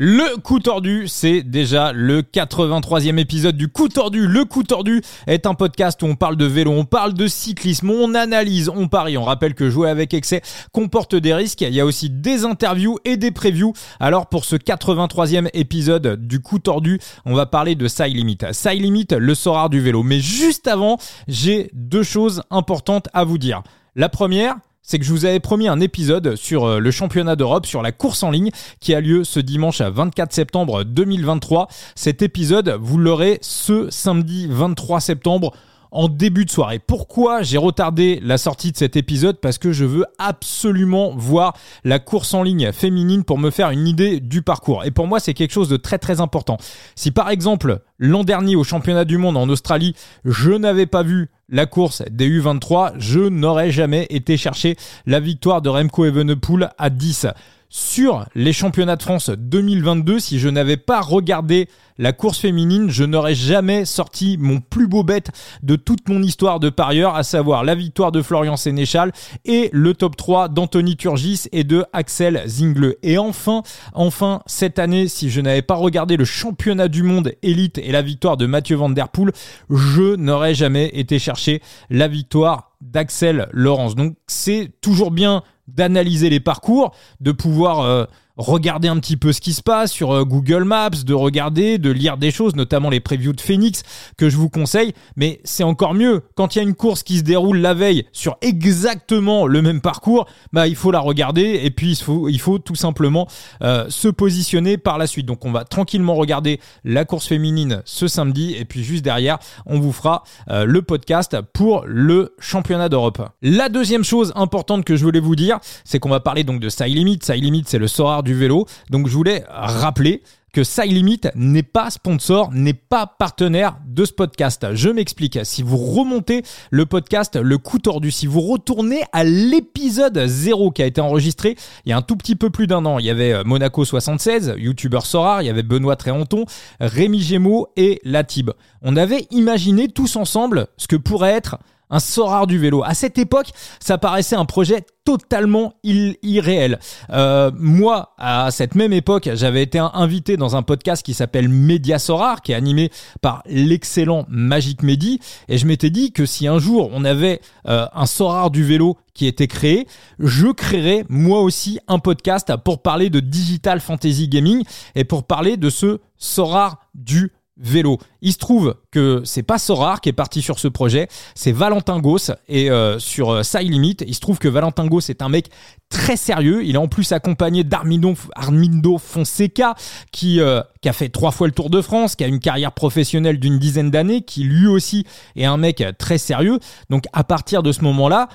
[0.00, 4.28] Le coup tordu, c'est déjà le 83e épisode du coup tordu.
[4.28, 7.90] Le coup tordu est un podcast où on parle de vélo, on parle de cyclisme,
[7.90, 9.18] on analyse, on parie.
[9.18, 10.40] On rappelle que jouer avec excès
[10.70, 11.62] comporte des risques.
[11.62, 13.72] Il y a aussi des interviews et des previews.
[13.98, 18.38] Alors pour ce 83e épisode du coup tordu, on va parler de Side Limit.
[18.52, 20.04] Side Limit, le sorare du vélo.
[20.04, 23.64] Mais juste avant, j'ai deux choses importantes à vous dire.
[23.96, 24.58] La première,
[24.88, 27.92] c'est que je vous avais promis un épisode sur euh, le championnat d'Europe, sur la
[27.92, 28.50] course en ligne
[28.80, 31.68] qui a lieu ce dimanche à 24 septembre 2023.
[31.94, 35.52] Cet épisode, vous l'aurez ce samedi 23 septembre
[35.90, 36.78] en début de soirée.
[36.78, 41.98] Pourquoi j'ai retardé la sortie de cet épisode Parce que je veux absolument voir la
[41.98, 44.84] course en ligne féminine pour me faire une idée du parcours.
[44.84, 46.58] Et pour moi, c'est quelque chose de très très important.
[46.94, 51.30] Si par exemple, l'an dernier au championnat du monde en Australie, je n'avais pas vu
[51.50, 54.76] la course des U23, je n'aurais jamais été chercher
[55.06, 57.26] la victoire de Remco Evenepoel à 10
[57.68, 60.20] sur les championnats de France 2022.
[60.20, 61.68] Si je n'avais pas regardé
[61.98, 65.30] la course féminine, je n'aurais jamais sorti mon plus beau bête
[65.62, 69.12] de toute mon histoire de parieur, à savoir la victoire de Florian Sénéchal
[69.44, 72.96] et le top 3 d'Anthony Turgis et de Axel Zingle.
[73.02, 73.62] Et enfin,
[73.94, 78.02] enfin, cette année, si je n'avais pas regardé le championnat du monde élite et la
[78.02, 79.32] victoire de Mathieu Van Der Poel,
[79.70, 81.60] je n'aurais jamais été chercher
[81.90, 83.96] la victoire d'Axel Laurence.
[83.96, 88.04] Donc c'est toujours bien d'analyser les parcours, de pouvoir euh,
[88.38, 91.90] regarder un petit peu ce qui se passe sur euh, Google Maps, de regarder, de
[91.90, 93.82] lire des choses, notamment les previews de Phoenix
[94.16, 94.94] que je vous conseille.
[95.16, 98.06] Mais c'est encore mieux quand il y a une course qui se déroule la veille
[98.12, 102.40] sur exactement le même parcours, bah il faut la regarder et puis il faut, il
[102.40, 103.26] faut tout simplement
[103.62, 105.26] euh, se positionner par la suite.
[105.26, 109.80] Donc on va tranquillement regarder la course féminine ce samedi et puis juste derrière on
[109.80, 113.20] vous fera euh, le podcast pour le championnat d'Europe.
[113.42, 116.68] La deuxième chose importante que je voulais vous dire, c'est qu'on va parler donc de
[116.68, 117.18] Side Limit.
[117.22, 118.66] Side Limit c'est le Sora du vélo.
[118.90, 124.12] Donc je voulais rappeler que Side Limit n'est pas sponsor, n'est pas partenaire de ce
[124.12, 124.66] podcast.
[124.72, 125.38] Je m'explique.
[125.44, 130.82] Si vous remontez le podcast Le coup tordu, si vous retournez à l'épisode 0 qui
[130.82, 133.10] a été enregistré il y a un tout petit peu plus d'un an, il y
[133.10, 136.44] avait euh, Monaco 76, youtubeur Sorar, il y avait Benoît Tréanton,
[136.80, 138.50] Rémi Gémeaux et Latib.
[138.82, 141.58] On avait imaginé tous ensemble ce que pourrait être
[141.90, 142.82] un Sorar du vélo.
[142.84, 143.48] À cette époque,
[143.80, 146.78] ça paraissait un projet totalement irréel.
[147.10, 151.98] Euh, moi, à cette même époque, j'avais été invité dans un podcast qui s'appelle Média
[151.98, 152.90] Sorar, qui est animé
[153.22, 157.86] par l'excellent Magic Medi, et je m'étais dit que si un jour on avait euh,
[157.94, 159.86] un Sorar du vélo qui était créé,
[160.18, 164.62] je créerais moi aussi un podcast pour parler de digital fantasy gaming
[164.94, 167.98] et pour parler de ce Sorar du vélo.
[168.20, 171.98] Il se trouve que c'est pas Sorar qui est parti sur ce projet, c'est Valentin
[171.98, 175.50] Goss et euh, sur euh, Limit, il se trouve que Valentin Goss est un mec
[175.88, 179.74] très sérieux, il est en plus accompagné d'Armindo Armindo Fonseca
[180.12, 182.72] qui euh, qui a fait trois fois le Tour de France, qui a une carrière
[182.72, 185.04] professionnelle d'une dizaine d'années, qui lui aussi
[185.34, 186.60] est un mec très sérieux.
[186.90, 188.28] Donc à partir de ce moment-là,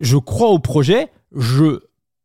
[0.00, 1.80] je crois au projet, je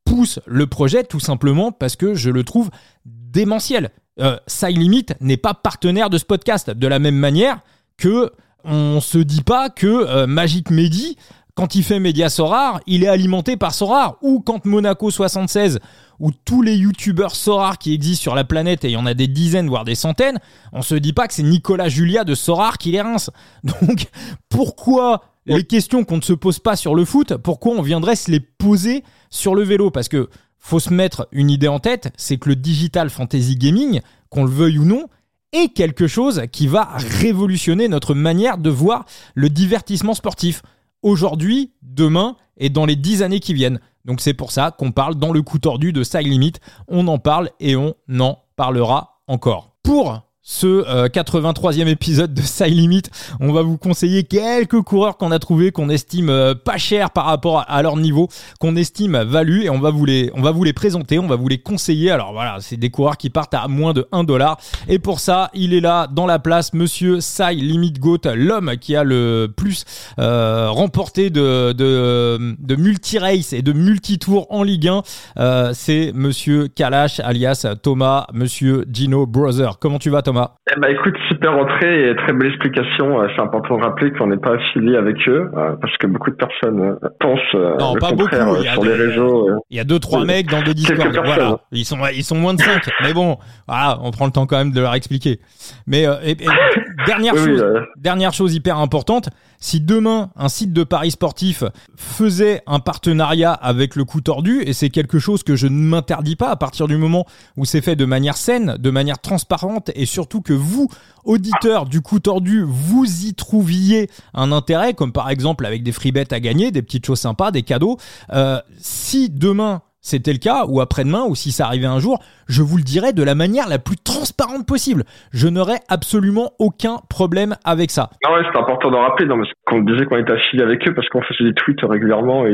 [0.05, 2.69] pousse le projet tout simplement parce que je le trouve
[3.05, 6.69] démentiel euh, Side Limit n'est pas partenaire de ce podcast.
[6.69, 7.59] De la même manière
[7.97, 8.31] que
[8.63, 11.17] on se dit pas que euh, Magic Medi,
[11.55, 14.17] quand il fait Média Sorar, il est alimenté par Sorar.
[14.21, 15.79] Ou quand Monaco 76,
[16.19, 19.13] ou tous les youtubeurs Sorar qui existent sur la planète, et il y en a
[19.13, 20.39] des dizaines, voire des centaines,
[20.71, 23.29] on se dit pas que c'est Nicolas Julia de Sorar qui les rince.
[23.63, 24.07] Donc,
[24.49, 28.29] pourquoi les questions qu'on ne se pose pas sur le foot, pourquoi on viendrait se
[28.29, 29.89] les poser sur le vélo?
[29.89, 30.29] Parce que
[30.59, 34.51] faut se mettre une idée en tête, c'est que le digital fantasy gaming, qu'on le
[34.51, 35.07] veuille ou non,
[35.51, 40.61] est quelque chose qui va révolutionner notre manière de voir le divertissement sportif.
[41.01, 43.79] Aujourd'hui, demain et dans les dix années qui viennent.
[44.05, 46.53] Donc c'est pour ça qu'on parle dans le coup tordu de Side Limit.
[46.87, 49.77] On en parle et on en parlera encore.
[49.81, 53.03] Pour ce 83e euh, épisode de Side Limit.
[53.39, 57.25] On va vous conseiller quelques coureurs qu'on a trouvé qu'on estime euh, pas cher par
[57.25, 58.29] rapport à leur niveau,
[58.59, 61.35] qu'on estime value et on va vous les on va vous les présenter, on va
[61.35, 62.09] vous les conseiller.
[62.09, 65.51] Alors voilà, c'est des coureurs qui partent à moins de 1 dollar et pour ça,
[65.53, 69.85] il est là dans la place monsieur Side Limit Goat, l'homme qui a le plus
[70.17, 74.89] euh, remporté de de, multi-race et de multi-tours en Ligue
[75.35, 79.77] 1, c'est monsieur Kalash alias Thomas, monsieur Gino Brother.
[79.77, 80.38] Comment tu vas Thomas?
[80.75, 83.21] Eh ben, écoute, super entrée et très belle explication.
[83.21, 86.29] Euh, c'est important de rappeler qu'on n'est pas affilié avec eux euh, parce que beaucoup
[86.29, 87.39] de personnes euh, pensent
[87.79, 88.63] non, le pas contraire beaucoup.
[88.63, 89.49] sur les réseaux.
[89.69, 91.15] Il y a deux trois mecs dans des Discord.
[91.23, 91.57] Voilà.
[91.71, 92.83] Ils sont ils sont moins de cinq.
[93.03, 93.37] mais bon,
[93.67, 95.39] voilà, on prend le temps quand même de leur expliquer.
[95.87, 96.05] Mais
[97.05, 97.63] dernière chose,
[97.97, 99.29] dernière chose hyper importante.
[99.61, 101.63] Si demain un site de paris sportif
[101.95, 106.35] faisait un partenariat avec le coup tordu, et c'est quelque chose que je ne m'interdis
[106.35, 107.25] pas à partir du moment
[107.57, 110.87] où c'est fait de manière saine, de manière transparente, et surtout que vous,
[111.25, 116.11] auditeurs du coup tordu, vous y trouviez un intérêt, comme par exemple avec des free
[116.11, 117.97] bets à gagner, des petites choses sympas, des cadeaux.
[118.31, 122.61] Euh, si demain c'était le cas, ou après-demain, ou si ça arrivait un jour, je
[122.61, 125.03] vous le dirais de la manière la plus transparente possible.
[125.31, 128.09] Je n'aurais absolument aucun problème avec ça.
[128.25, 130.93] Ah ouais, c'est important d'en rappeler, non, parce qu'on disait qu'on était affilié avec eux,
[130.93, 132.53] parce qu'on faisait des tweets régulièrement, et,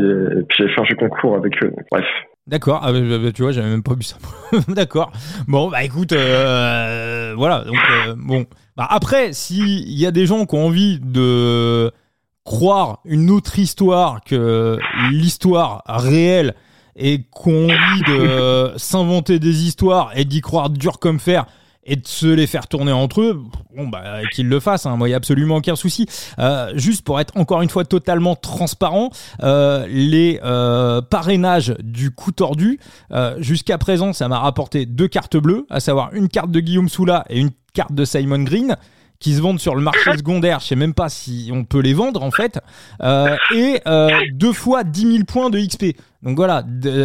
[0.49, 2.05] puis j'avais fait un jeu concours avec eux, bref.
[2.47, 4.17] D'accord, ah, bah, bah, bah, tu vois, j'avais même pas vu ça.
[4.67, 5.11] D'accord.
[5.47, 7.63] Bon, bah écoute, euh, voilà.
[7.63, 8.45] Donc euh, bon,
[8.77, 11.91] bah, après, s'il y a des gens qui ont envie de
[12.43, 14.77] croire une autre histoire que
[15.09, 16.53] l'histoire réelle
[16.95, 21.45] et qu'on envie de s'inventer des histoires et d'y croire dur comme fer
[21.85, 23.43] et de se les faire tourner entre eux,
[23.75, 26.07] bon bah qu'ils le fassent, hein, moi il y a absolument aucun souci.
[26.39, 29.11] Euh, juste pour être encore une fois totalement transparent,
[29.43, 32.79] euh, les euh, parrainages du coup tordu,
[33.11, 36.89] euh, jusqu'à présent ça m'a rapporté deux cartes bleues, à savoir une carte de Guillaume
[36.89, 38.77] Soula et une carte de Simon Green
[39.19, 41.93] qui se vendent sur le marché secondaire, je sais même pas si on peut les
[41.93, 42.59] vendre en fait,
[43.01, 45.97] euh, et euh, deux fois 10 000 points de XP.
[46.23, 46.63] Donc voilà,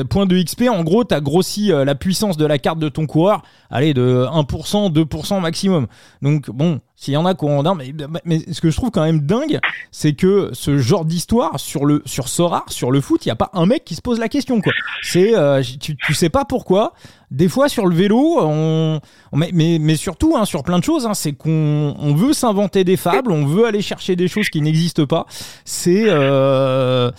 [0.08, 2.88] points de XP, en gros, tu as grossi euh, la puissance de la carte de
[2.88, 5.88] ton coureur, allez, de 1%, 2% maximum.
[6.22, 7.62] Donc bon, s'il y en a qui ont...
[7.74, 7.94] mais,
[8.26, 9.58] mais ce que je trouve quand même dingue,
[9.90, 13.36] c'est que ce genre d'histoire, sur le sur Sora, sur le foot, il n'y a
[13.36, 14.60] pas un mec qui se pose la question.
[14.60, 14.74] quoi.
[15.00, 16.92] C'est euh, tu, tu sais pas pourquoi.
[17.30, 19.00] Des fois sur le vélo, on,
[19.32, 22.98] mais, mais, surtout hein, sur plein de choses, hein, c'est qu'on on veut s'inventer des
[22.98, 25.24] fables, on veut aller chercher des choses qui n'existent pas.
[25.64, 26.04] C'est...
[26.06, 27.10] Euh,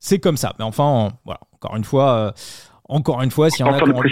[0.00, 0.54] c'est comme ça.
[0.58, 2.30] Mais enfin, voilà, encore une fois, euh,
[2.88, 4.02] encore une fois, s'il y en a qui ont,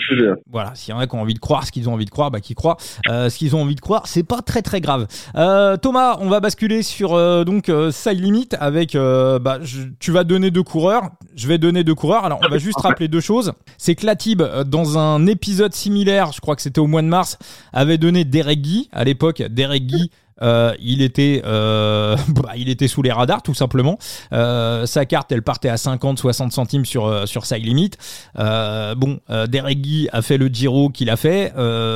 [0.51, 2.11] voilà, s'il y en a qui ont envie de croire ce qu'ils ont envie de
[2.11, 2.77] croire, bah qui croient.
[3.09, 5.07] Euh, ce qu'ils ont envie de croire, c'est pas très très grave.
[5.37, 8.95] Euh, Thomas, on va basculer sur donc side limit avec.
[8.95, 9.59] bah,
[9.99, 12.25] tu vas donner deux coureurs, je vais donner deux coureurs.
[12.25, 13.53] Alors, on va juste rappeler deux choses.
[13.79, 17.39] C'est que Latib, dans un épisode similaire, je crois que c'était au mois de mars,
[17.73, 18.89] avait donné Derek Guy.
[18.93, 20.11] À l'époque, Derek Guy
[20.43, 23.99] euh, il était euh, bah, il était sous les radars tout simplement.
[24.33, 27.93] Euh, sa carte elle partait à 50 60 centimes sur euh, sur Side Limit.
[28.39, 31.53] Euh, bon, Derek Guy a fait le Giro qu'il a fait.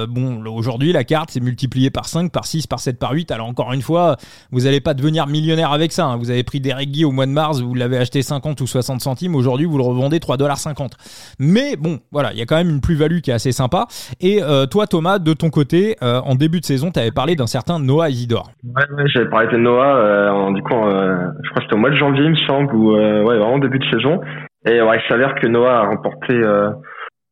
[0.08, 3.31] bon, aujourd'hui la carte c'est multipliée par 5, par 6, par 7, par 8.
[3.31, 4.17] Alors encore une fois,
[4.50, 6.06] vous n'allez pas devenir millionnaire avec ça.
[6.06, 6.17] Hein.
[6.17, 9.00] Vous avez pris Derek Guy au mois de mars, vous l'avez acheté 50 ou 60
[9.00, 9.34] centimes.
[9.34, 10.91] Aujourd'hui, vous le revendez 3,50$.
[11.38, 13.87] Mais bon, voilà, il y a quand même une plus-value qui est assez sympa.
[14.20, 17.79] Et toi, Thomas, de ton côté, en début de saison, tu avais parlé d'un certain
[17.79, 18.11] Noah
[19.07, 21.97] J'avais parlé de Noah, euh, du coup, euh, je crois que c'était au mois de
[21.97, 24.21] janvier, il me semble, ou euh, ouais, vraiment début de saison.
[24.67, 26.71] Et ouais, il s'avère que Noah a remporté euh,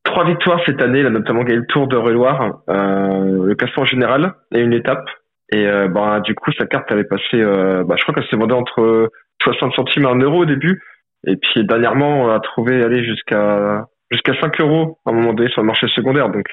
[0.04, 4.34] trois victoires cette année, il a notamment gagné le Tour de Reloir, le classement général
[4.54, 5.04] et une étape.
[5.52, 9.10] Et bah, du coup, sa carte avait passé, bah, je crois qu'elle s'est vendue entre
[9.42, 10.80] 60 centimes et 1 euro au début.
[11.26, 15.50] Et puis dernièrement, on a trouvé aller jusqu'à jusqu'à 5 euros à un moment donné
[15.50, 16.30] sur le marché secondaire.
[16.30, 16.46] Donc,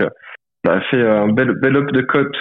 [0.65, 2.35] ça a fait un bel, up de cote,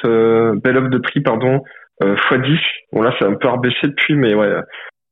[0.63, 1.63] bel up de prix, pardon,
[2.01, 2.59] x10.
[2.93, 4.55] Bon là, c'est un peu rebaissé depuis, mais ouais.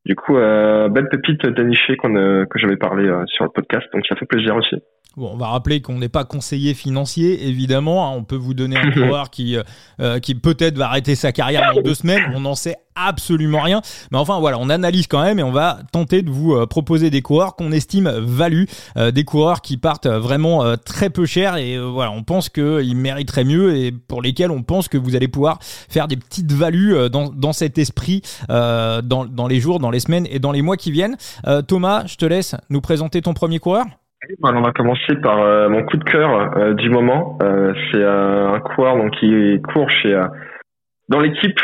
[0.06, 3.86] Du coup, euh, belle pépite d'Aniché qu'on euh, que j'avais parlé euh, sur le podcast,
[3.92, 4.76] donc ça fait plaisir aussi.
[5.16, 8.06] Bon, on va rappeler qu'on n'est pas conseiller financier, évidemment.
[8.06, 8.14] Hein.
[8.16, 9.56] on peut vous donner un coureur qui,
[10.00, 12.22] euh, qui peut-être va arrêter sa carrière dans deux semaines.
[12.32, 13.80] On n'en sait absolument rien.
[14.12, 17.10] Mais enfin, voilà, on analyse quand même et on va tenter de vous euh, proposer
[17.10, 18.66] des coureurs qu'on estime valus,
[18.96, 23.44] euh, des coureurs qui partent vraiment très peu cher et voilà, on pense qu'ils mériteraient
[23.44, 27.30] mieux et pour lesquels on pense que vous allez pouvoir faire des petites values dans,
[27.30, 30.92] dans cet esprit dans, dans les jours, dans les semaines et dans les mois qui
[30.92, 31.16] viennent.
[31.66, 33.86] Thomas, je te laisse nous présenter ton premier coureur.
[34.42, 37.38] On va commencer par euh, mon coup de cœur euh, du moment.
[37.42, 40.18] Euh, c'est un coureur donc qui court chez
[41.08, 41.58] dans l'équipe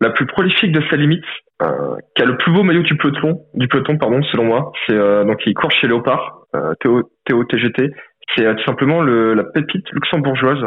[0.00, 1.24] la plus prolifique de sa limite,
[1.60, 4.72] qui a le plus beau maillot du peloton, du peloton pardon selon moi.
[4.86, 6.46] C'est donc il court chez Léopard,
[6.80, 7.90] Théo, TGT.
[8.34, 10.64] C'est tout simplement le, la pépite luxembourgeoise.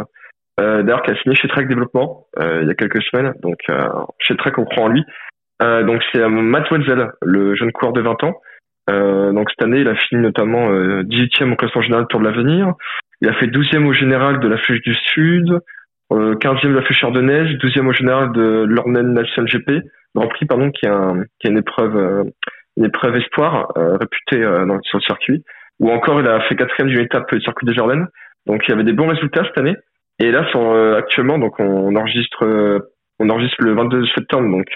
[0.58, 3.34] D'ailleurs, qui a signé chez Trek Développement il y a quelques semaines.
[3.42, 3.58] Donc
[4.20, 5.04] chez Trek on croit en lui.
[5.62, 8.34] donc c'est Matt Wetzel, le jeune coureur de 20 ans.
[8.90, 12.26] Euh, donc cette année, il a fini notamment 18e euh, au classement général Tour de
[12.26, 12.74] l'Avenir.
[13.22, 15.60] Il a fait 12e au général de la Flèche du Sud,
[16.10, 19.84] 15e de la Flèche Ardennaise, 12e au général de l'Ornen National GP,
[20.16, 22.24] Grand Prix pardon, qui est, un, qui est une épreuve euh,
[22.78, 25.44] une épreuve espoir réputée dans, sur le circuit.
[25.82, 28.06] Ou encore, il a fait quatrième d'une étape du circuit des Jardins.
[28.46, 29.76] Donc il y avait des bons résultats cette année.
[30.20, 32.46] Et là, sur, actuellement, donc on enregistre
[33.20, 34.68] on enregistre le 22 septembre, donc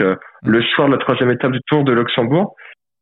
[0.44, 2.54] le soir de la troisième étape du Tour de Luxembourg.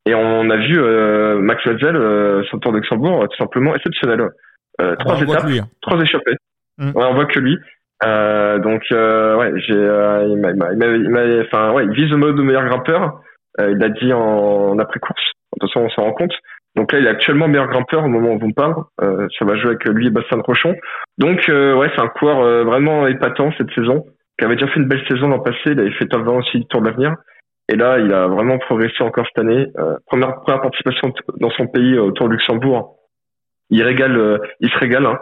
[0.05, 3.73] Et on a vu euh, Max Wetzel euh, sur le Tour de Luxembourg tout simplement
[3.75, 4.29] exceptionnel.
[4.81, 5.67] Euh, trois étapes, hein.
[5.81, 6.35] trois échappées.
[6.77, 6.89] Mm.
[6.89, 7.57] Ouais, on voit que lui.
[8.03, 12.17] Euh, donc euh, ouais, j'ai, euh, il m'a, il m'a, enfin ouais, il vise le
[12.17, 13.21] mode de meilleur grimpeur.
[13.59, 15.21] Euh, il l'a dit en, après course.
[15.53, 16.33] De toute façon, on s'en rend compte.
[16.75, 18.75] Donc là, il est actuellement meilleur grimpeur au moment où on parle.
[19.01, 20.75] Euh, ça va jouer avec lui et Bastien Rochon.
[21.19, 24.05] Donc ouais, c'est un coureur vraiment épatant cette saison,
[24.39, 25.59] qui avait déjà fait une belle saison l'an passé.
[25.67, 27.13] Il avait fait top 20 aussi du Tour de l'avenir.
[27.73, 29.65] Et là, il a vraiment progressé encore cette année.
[30.05, 32.97] première, première participation dans son pays au Tour de Luxembourg.
[33.69, 35.07] Il régale, il se régale.
[35.07, 35.17] Hein.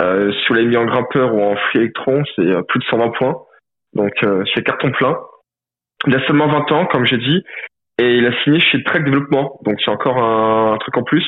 [0.00, 2.84] Euh, si vous l'avez mis en grimpeur ou en free électron, c'est euh, plus de
[2.84, 3.36] 120 points.
[3.94, 5.16] Donc euh, c'est carton plein.
[6.06, 7.42] Il a seulement 20 ans, comme j'ai dit,
[7.98, 9.60] et il a signé chez Trek Développement.
[9.64, 11.24] Donc c'est encore un, truc en plus,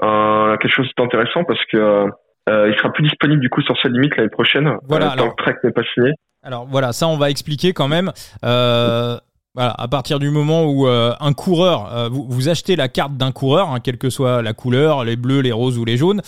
[0.00, 2.10] quelque chose d'intéressant parce que
[2.48, 4.76] euh, il sera plus disponible du coup sur sa limite l'année prochaine.
[4.88, 6.12] Voilà, tant que Trek n'est pas signé.
[6.42, 8.10] Alors voilà, ça on va expliquer quand même.
[8.44, 9.16] Euh,
[9.58, 13.70] voilà, à partir du moment où un coureur, vous, vous, achetez la carte d'un coureur,
[13.70, 16.22] hein, quelle que soit la couleur, les bleus, les roses ou les jaunes,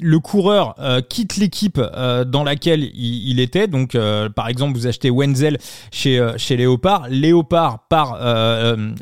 [0.00, 3.68] le coureur euh, quitte l'équipe euh, dans laquelle il, était.
[3.68, 5.58] Donc, euh, par exemple, vous achetez Wenzel
[5.90, 8.18] chez chez Léopard, Léopard par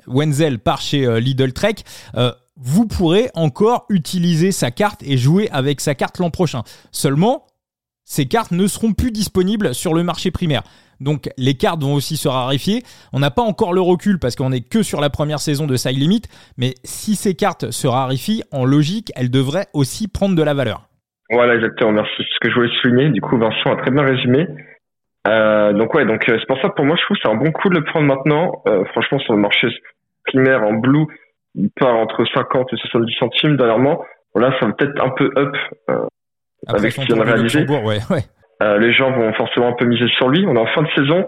[0.06, 1.76] Wenzel part chez Lidl Trek.
[2.56, 6.62] vous pourrez encore utiliser sa carte et jouer avec sa carte l'an prochain.
[6.90, 7.47] Seulement,
[8.04, 10.62] ces cartes ne seront plus disponibles sur le marché primaire.
[11.02, 12.82] Donc les cartes vont aussi se raréfier.
[13.12, 15.76] On n'a pas encore le recul parce qu'on n'est que sur la première saison de
[15.76, 16.23] Side Limit,
[16.56, 20.88] mais si ces cartes se raréfient, en logique, elles devraient aussi prendre de la valeur.
[21.30, 22.12] Voilà, exactement, merci.
[22.18, 24.47] Ce que je voulais souligner, du coup, Vincent a très bien résumé.
[25.28, 27.52] Euh, donc ouais, donc euh, c'est pour ça pour moi je trouve c'est un bon
[27.52, 28.62] coup de le prendre maintenant.
[28.66, 29.68] Euh, franchement sur le marché
[30.26, 31.06] primaire en blue,
[31.54, 34.02] il part entre 50 et 70 centimes dernièrement.
[34.35, 35.54] Là, ça va peut-être un peu up
[36.66, 37.66] avec ce qu'il vient de réaliser.
[37.68, 38.23] Ouais, ouais.
[38.62, 40.45] Euh, les gens vont forcément un peu miser sur lui.
[40.47, 41.26] On est en fin de saison.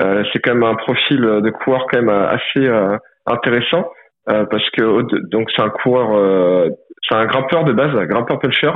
[0.00, 2.96] Euh, c'est quand même un profil de coureur quand même assez euh,
[3.26, 3.90] intéressant
[4.26, 6.70] parce que donc c'est un coureur,
[7.08, 8.70] c'est un grimpeur de base, un grimpeur puncher,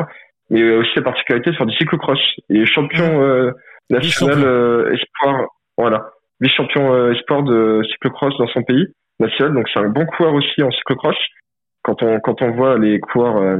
[0.51, 2.19] mais aussi la particularité sur du cyclocross.
[2.49, 3.53] Il est champion mmh.
[3.91, 5.47] national espoir,
[5.79, 6.11] voilà,
[6.41, 8.89] vice-champion espoir de cyclocross dans son pays
[9.21, 9.55] national.
[9.55, 11.17] Donc c'est un bon coureur aussi en cyclocross
[11.85, 13.59] quand on quand on voit les coureurs euh,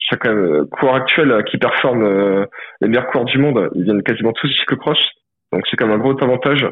[0.00, 2.46] chaque euh, coureur actuel euh, qui performe euh,
[2.80, 4.98] les meilleurs coureurs du monde, ils viennent quasiment tous du cyclocross.
[5.52, 6.66] Donc c'est comme un gros avantage.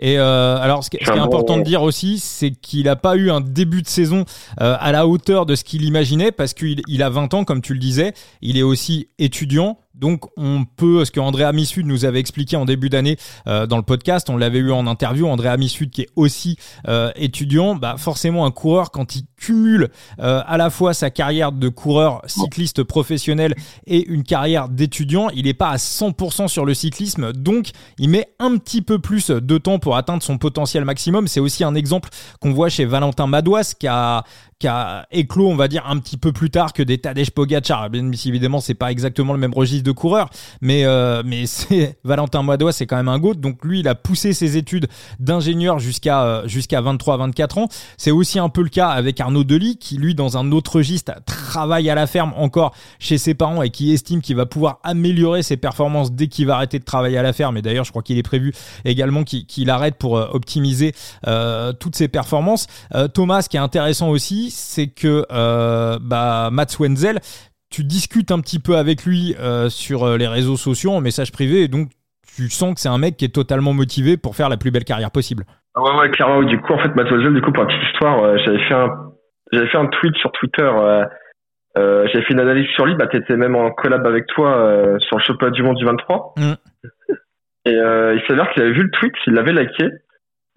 [0.00, 3.30] Et euh, alors, ce qui, est important de dire aussi, c'est qu'il n'a pas eu
[3.30, 4.24] un début de saison
[4.60, 7.60] euh, à la hauteur de ce qu'il imaginait, parce qu'il il a 20 ans, comme
[7.60, 8.12] tu le disais.
[8.42, 9.78] Il est aussi étudiant.
[9.94, 13.76] Donc on peut, ce que André Amisud nous avait expliqué en début d'année euh, dans
[13.76, 16.56] le podcast, on l'avait eu en interview, André Amisud qui est aussi
[16.88, 21.52] euh, étudiant, bah forcément un coureur quand il cumule euh, à la fois sa carrière
[21.52, 23.54] de coureur cycliste professionnel
[23.86, 28.28] et une carrière d'étudiant, il n'est pas à 100% sur le cyclisme, donc il met
[28.40, 31.28] un petit peu plus de temps pour atteindre son potentiel maximum.
[31.28, 32.08] C'est aussi un exemple
[32.40, 34.24] qu'on voit chez Valentin Madouas qui a,
[34.58, 37.90] qui a éclos, on va dire, un petit peu plus tard que des Tadej Pogacar.
[37.90, 40.30] Bien évidemment, c'est pas exactement le même registre de coureur,
[40.60, 43.34] mais euh, mais c'est Valentin Madois, c'est quand même un goût.
[43.34, 47.68] Donc lui, il a poussé ses études d'ingénieur jusqu'à euh, jusqu'à 23-24 ans.
[47.96, 51.12] C'est aussi un peu le cas avec Arnaud Delis, qui lui, dans un autre registre,
[51.26, 55.42] travaille à la ferme encore chez ses parents et qui estime qu'il va pouvoir améliorer
[55.42, 57.56] ses performances dès qu'il va arrêter de travailler à la ferme.
[57.56, 58.52] Et d'ailleurs, je crois qu'il est prévu
[58.84, 60.94] également qu'il arrête pour euh, optimiser
[61.80, 62.66] toutes ses performances.
[63.14, 67.18] Thomas, ce qui est intéressant aussi, c'est que euh, bah, Mats Wenzel,
[67.70, 71.32] tu discutes un petit peu avec lui euh, sur euh, les réseaux sociaux en message
[71.32, 71.88] privé, et donc
[72.36, 74.84] tu sens que c'est un mec qui est totalement motivé pour faire la plus belle
[74.84, 75.44] carrière possible.
[75.74, 76.42] Ah ouais, ouais, clairement.
[76.42, 78.88] Du coup, en fait, Mats Wenzel, du coup, pour la petite histoire, j'avais fait un,
[79.52, 80.70] j'avais fait un tweet sur Twitter.
[81.76, 82.94] j'avais fait une analyse sur lui.
[82.96, 86.34] Bah, t'étais même en collab avec toi sur le championnat du monde du 23.
[86.36, 86.52] Mm.
[87.66, 89.88] Et il s'avère qu'il avait vu le tweet, il l'avait liké.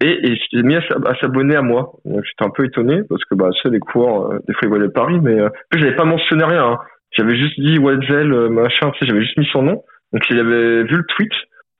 [0.00, 0.80] Et, et je mis à,
[1.20, 1.92] s'abonner à moi.
[2.04, 4.88] J'étais un peu étonné parce que bah c'est les cours, euh, des fois ils voyaient
[4.88, 6.72] Paris, mais euh, j'avais pas mentionné rien.
[6.72, 6.78] Hein.
[7.16, 9.82] J'avais juste dit Wetzel, euh, machin, tu sais, j'avais juste mis son nom.
[10.12, 11.32] Donc il avait vu le tweet.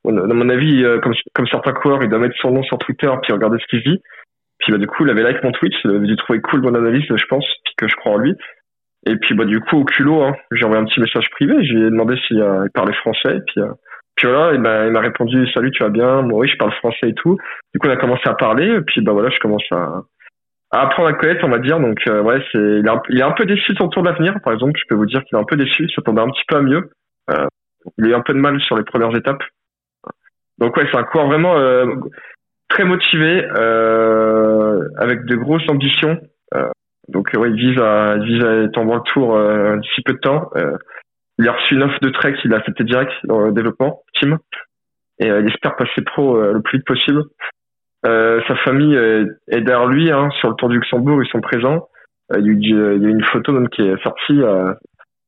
[0.04, 3.10] Dans mon avis, euh, comme, comme certains coureurs, il doit mettre son nom sur Twitter
[3.22, 4.00] puis regarder ce qu'il dit.
[4.58, 6.74] Puis bah du coup, il avait like mon tweet, il avait dû trouver cool mon
[6.74, 8.34] analyse, je pense, puis que je crois en lui.
[9.06, 11.74] Et puis bah du coup au culot, hein, j'ai envoyé un petit message privé, je
[11.74, 12.42] lui ai demandé s'il
[12.74, 13.60] parlait français, puis
[14.18, 16.22] puis voilà, il m'a répondu salut, tu vas bien?
[16.22, 17.38] Moi oui, je parle français et tout.
[17.72, 18.66] Du coup, on a commencé à parler.
[18.66, 20.02] Et puis bah voilà, je commence à,
[20.72, 21.78] apprendre à connaître, on va dire.
[21.78, 24.34] Donc euh, ouais, c'est il, est un, il peu déçu de son tour d'avenir.
[24.42, 25.88] Par exemple, je peux vous dire qu'il est un peu déçu.
[25.94, 26.90] Ça tombait un petit peu à mieux.
[27.30, 27.46] Euh,
[27.96, 29.42] il a eu un peu de mal sur les premières étapes.
[30.58, 31.86] Donc ouais, c'est un coureur vraiment euh,
[32.68, 36.18] très motivé, euh, avec de grosses ambitions.
[37.06, 40.18] Donc ouais, il vise à, il vise à être en le tour d'ici peu de
[40.18, 40.50] temps.
[41.38, 44.38] Il a reçu une offre de Trek, il a accepté direct dans le développement team.
[45.20, 47.22] Et euh, il espère passer pro euh, le plus vite possible.
[48.06, 51.88] Euh, sa famille est derrière lui hein, sur le Tour du Luxembourg, ils sont présents.
[52.36, 54.34] il, y a, une photo qui est sortie.
[54.34, 54.74] ils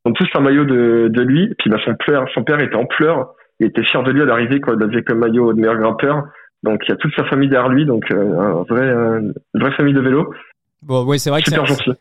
[0.04, 1.44] ont tous un maillot de, lui.
[1.44, 4.22] Et puis bah, son père, son père était en pleurs il était fier de lui
[4.22, 6.24] à l'arrivée il avait comme maillot de meilleur grimpeur.
[6.62, 9.92] Donc il y a toute sa famille derrière lui, donc un vrai, une vraie famille
[9.92, 10.32] de vélo.
[10.82, 11.50] Bon, ouais, c'est vrai que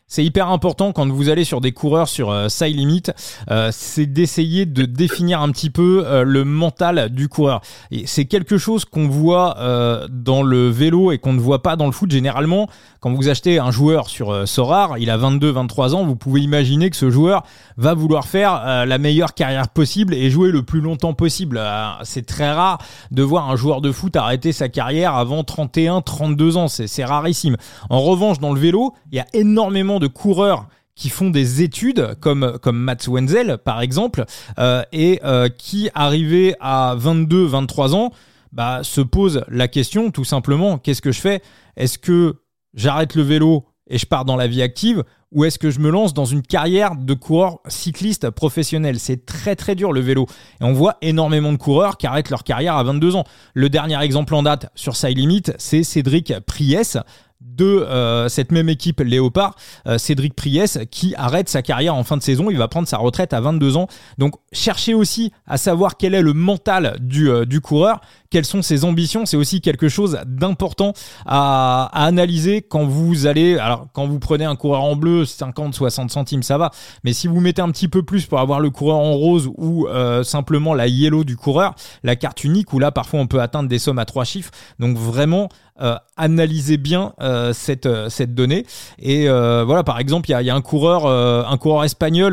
[0.06, 3.02] c'est hyper important quand vous allez sur des coureurs sur euh, side limit,
[3.50, 7.60] euh, c'est d'essayer de définir un petit peu euh, le mental du coureur.
[8.06, 11.84] C'est quelque chose qu'on voit euh, dans le vélo et qu'on ne voit pas dans
[11.84, 12.10] le foot.
[12.10, 12.70] Généralement,
[13.00, 16.96] quand vous achetez un joueur sur Sorar, il a 22-23 ans, vous pouvez imaginer que
[16.96, 17.42] ce joueur
[17.76, 21.60] va vouloir faire la meilleure carrière possible et jouer le plus longtemps possible.
[22.02, 22.78] c'est très rare
[23.10, 26.68] de voir un joueur de foot arrêter sa carrière avant 31-32 ans.
[26.68, 27.56] C'est rarissime.
[27.88, 32.14] En revanche, dans le vélo il y a énormément de coureurs qui font des études
[32.20, 34.24] comme comme Mats Wenzel par exemple
[34.58, 38.10] euh, et euh, qui arrivés à 22 23 ans
[38.52, 41.42] bah se posent la question tout simplement qu'est-ce que je fais?
[41.76, 42.40] Est-ce que
[42.74, 45.90] j'arrête le vélo et je pars dans la vie active ou est-ce que je me
[45.90, 48.98] lance dans une carrière de coureur cycliste professionnel?
[48.98, 50.26] C'est très très dur le vélo.
[50.60, 53.24] Et on voit énormément de coureurs qui arrêtent leur carrière à 22 ans.
[53.54, 56.98] Le dernier exemple en date sur Side Limit, c'est Cédric Priès
[57.40, 59.54] de euh, cette même équipe Léopard,
[59.86, 62.50] euh, Cédric Priès, qui arrête sa carrière en fin de saison.
[62.50, 63.86] Il va prendre sa retraite à 22 ans.
[64.18, 68.62] Donc, cherchez aussi à savoir quel est le mental du, euh, du coureur, quelles sont
[68.62, 69.26] ses ambitions?
[69.26, 70.92] C'est aussi quelque chose d'important
[71.26, 73.58] à, à, analyser quand vous allez.
[73.58, 76.70] Alors, quand vous prenez un coureur en bleu, 50, 60 centimes, ça va.
[77.04, 79.88] Mais si vous mettez un petit peu plus pour avoir le coureur en rose ou
[80.22, 83.78] simplement la yellow du coureur, la carte unique, où là, parfois, on peut atteindre des
[83.78, 84.50] sommes à trois chiffres.
[84.78, 85.48] Donc, vraiment,
[85.80, 88.64] euh, analyser bien euh, cette euh, cette donnée.
[88.98, 92.32] Et voilà, par exemple, il y a, y a, un coureur un coureur espagnol,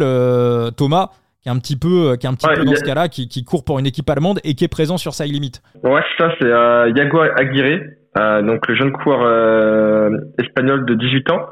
[0.76, 1.10] Thomas
[1.42, 3.46] qui est un petit peu, qui est un petit peu dans ce cas-là, qui, qui,
[3.46, 5.62] court pour une équipe allemande et qui est présent sur Side Limit.
[5.84, 7.84] Ouais, ça, c'est euh, Yago Aguirre,
[8.18, 11.46] euh, donc le jeune coureur euh, espagnol de 18 ans,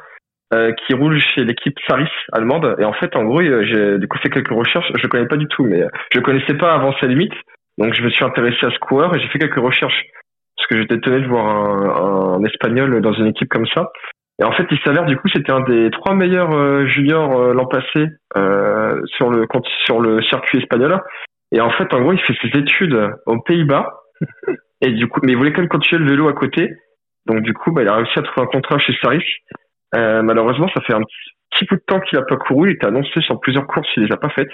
[0.88, 2.76] qui roule chez l'équipe Saris allemande.
[2.80, 4.90] Et en fait, en gros, j'ai du coup fait quelques recherches.
[4.96, 5.84] Je connais pas du tout, mais
[6.14, 7.32] je connaissais pas avant Side Limit.
[7.78, 10.02] Donc, je me suis intéressé à ce coureur et j'ai fait quelques recherches
[10.56, 13.92] parce que j'étais étonné de voir un, un, espagnol dans une équipe comme ça.
[14.40, 17.54] Et en fait, il s'avère du coup c'était un des trois meilleurs euh, juniors euh,
[17.54, 19.48] l'an passé euh, sur le
[19.86, 21.00] sur le circuit espagnol.
[21.52, 23.94] Et en fait, en gros, il fait ses études aux Pays-Bas.
[24.82, 26.70] Et du coup, mais il voulait quand même continuer le vélo à côté.
[27.26, 29.24] Donc du coup, bah, il a réussi à trouver un contrat chez Saris.
[29.96, 31.02] Euh, malheureusement, ça fait un
[31.52, 32.70] petit peu de temps qu'il a pas couru.
[32.70, 34.52] Il était annoncé sur plusieurs courses, il les a pas faites.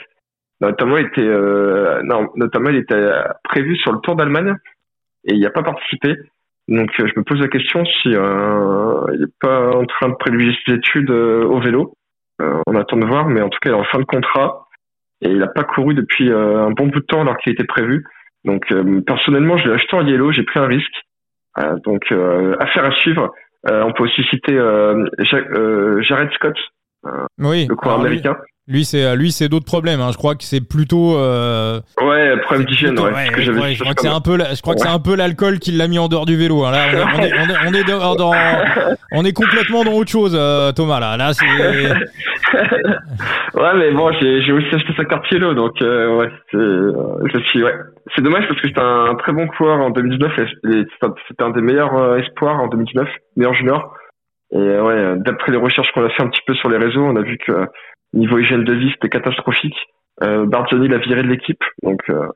[0.62, 3.12] Notamment, il était, euh, non, notamment, il était
[3.43, 4.56] prévu sur le Tour d'Allemagne
[5.25, 6.15] et il n'y a pas participé.
[6.67, 10.15] Donc euh, je me pose la question si euh, il n'est pas en train de
[10.15, 11.93] privilégier ses études euh, au vélo.
[12.39, 14.67] on attend de voir, mais en tout cas il est en fin de contrat
[15.21, 18.03] et il n'a pas couru depuis un bon bout de temps alors qu'il était prévu.
[18.45, 18.73] Donc
[19.05, 20.95] personnellement je l'ai acheté en yellow, j'ai pris un risque.
[21.86, 22.12] donc
[22.60, 23.31] affaire à suivre.
[23.69, 24.55] on peut aussi citer
[25.19, 26.57] Jared Scott,
[27.03, 28.36] le coureur américain.
[28.71, 29.99] Lui, c'est euh, lui, c'est d'autres problèmes.
[29.99, 30.12] Hein.
[30.13, 31.17] Je crois que c'est plutôt.
[31.17, 31.81] Euh...
[32.01, 32.97] Ouais, problème d'hygiène.
[32.97, 34.99] Ouais, ouais, que ouais, je crois que c'est un peu, je crois que c'est un
[34.99, 36.63] peu l'alcool qui l'a mis en dehors du vélo.
[36.63, 36.71] Hein.
[36.71, 38.31] Là, on est, on est, on est, dans,
[39.12, 41.01] on est complètement dans autre chose, euh, Thomas.
[41.01, 41.45] Là, là, c'est.
[43.60, 47.73] ouais, mais bon, j'ai aussi acheté sa carte yellow, donc euh, ouais, ouais.
[48.15, 50.31] C'est dommage parce que c'était un, très bon coureur en 2019.
[51.27, 53.05] C'était un des meilleurs espoirs en 2019,
[53.36, 53.93] meilleur junior.
[54.53, 57.17] Et ouais, d'après les recherches qu'on a fait un petit peu sur les réseaux, on
[57.17, 57.67] a vu que
[58.13, 59.78] Niveau hygiène de vie, c'était catastrophique.
[60.21, 62.28] Euh, l'a viré de l'équipe, donc euh,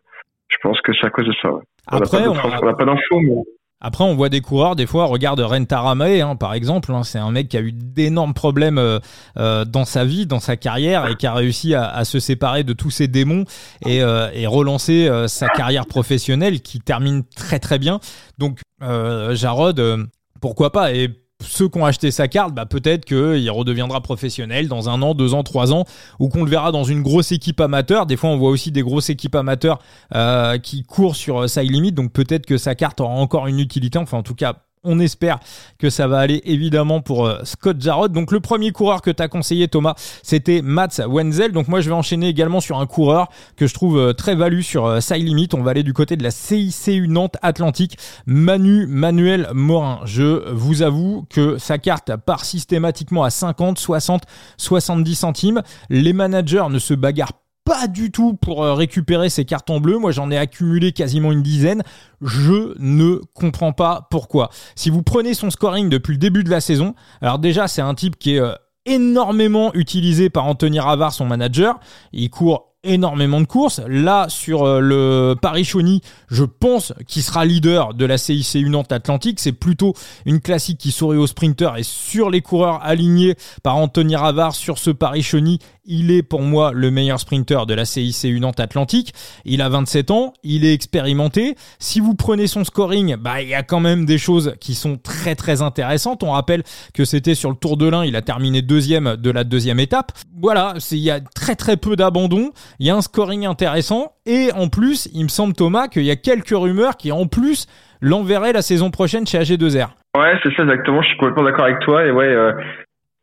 [0.47, 1.49] je pense que c'est à cause de ça.
[1.87, 3.35] Après, on n'a pas d'infos, mais...
[3.81, 7.29] Après, on voit des coureurs, des fois, regarde Rentaramae, hein, par exemple, hein, c'est un
[7.29, 8.99] mec qui a eu d'énormes problèmes euh,
[9.37, 12.63] euh, dans sa vie, dans sa carrière, et qui a réussi à, à se séparer
[12.63, 13.43] de tous ses démons
[13.85, 17.99] et, euh, et relancer euh, sa carrière professionnelle, qui termine très très bien.
[18.37, 20.07] Donc, Jarod,
[20.41, 21.09] pourquoi pas Et
[21.45, 25.33] ceux qui ont acheté sa carte, bah peut-être qu'il redeviendra professionnel dans un an, deux
[25.33, 25.85] ans, trois ans,
[26.19, 28.05] ou qu'on le verra dans une grosse équipe amateur.
[28.05, 29.79] Des fois, on voit aussi des grosses équipes amateurs
[30.13, 33.59] euh, qui courent sur euh, side limit, donc peut-être que sa carte aura encore une
[33.59, 33.97] utilité.
[33.97, 35.39] Enfin, en tout cas, on espère
[35.77, 38.11] que ça va aller évidemment pour euh, Scott Jarrod.
[38.11, 41.51] Donc le premier coureur que tu as conseillé Thomas, c'était Mats Wenzel.
[41.51, 44.63] Donc moi je vais enchaîner également sur un coureur que je trouve euh, très valu
[44.63, 45.49] sur euh, Side Limit.
[45.53, 49.99] On va aller du côté de la CICU Nantes Atlantique, Manu Manuel Morin.
[50.05, 54.23] Je vous avoue que sa carte part systématiquement à 50, 60,
[54.57, 55.61] 70 centimes.
[55.89, 59.97] Les managers ne se bagarrent pas du tout pour euh, récupérer ces cartons bleus.
[59.97, 61.83] Moi, j'en ai accumulé quasiment une dizaine.
[62.21, 64.49] Je ne comprends pas pourquoi.
[64.75, 67.95] Si vous prenez son scoring depuis le début de la saison, alors déjà, c'est un
[67.95, 68.53] type qui est euh,
[68.85, 71.79] énormément utilisé par Anthony Ravard, son manager.
[72.13, 73.81] Il court énormément de courses.
[73.87, 79.39] Là, sur euh, le Paris-Chauny, je pense qu'il sera leader de la CIC Nantes Atlantique.
[79.39, 79.93] C'est plutôt
[80.25, 84.77] une classique qui sourit aux sprinters et sur les coureurs alignés par Anthony Ravard sur
[84.77, 85.59] ce Paris-Chauny.
[85.85, 89.13] Il est pour moi le meilleur sprinter de la CIC Nantes Atlantique.
[89.45, 91.55] Il a 27 ans, il est expérimenté.
[91.79, 94.97] Si vous prenez son scoring, bah il y a quand même des choses qui sont
[94.97, 96.23] très très intéressantes.
[96.23, 99.43] On rappelle que c'était sur le Tour de l'Ain, il a terminé deuxième de la
[99.43, 100.11] deuxième étape.
[100.41, 104.51] Voilà, il y a très très peu d'abandon, il y a un scoring intéressant et
[104.55, 107.67] en plus, il me semble Thomas qu'il y a quelques rumeurs qui en plus
[108.01, 109.89] l'enverraient la saison prochaine chez AG2R.
[110.17, 111.01] Ouais, c'est ça exactement.
[111.01, 112.05] Je suis complètement d'accord avec toi.
[112.05, 112.51] Et ouais, euh,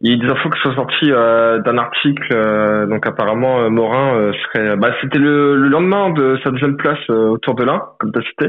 [0.02, 2.28] il y a des infos qui sont sorties euh, d'un article.
[2.32, 4.76] Euh, donc apparemment, Morin serait.
[4.76, 8.48] Bah, c'était le, lendemain de sa deuxième place autour de l'Ain, comme tu as cité.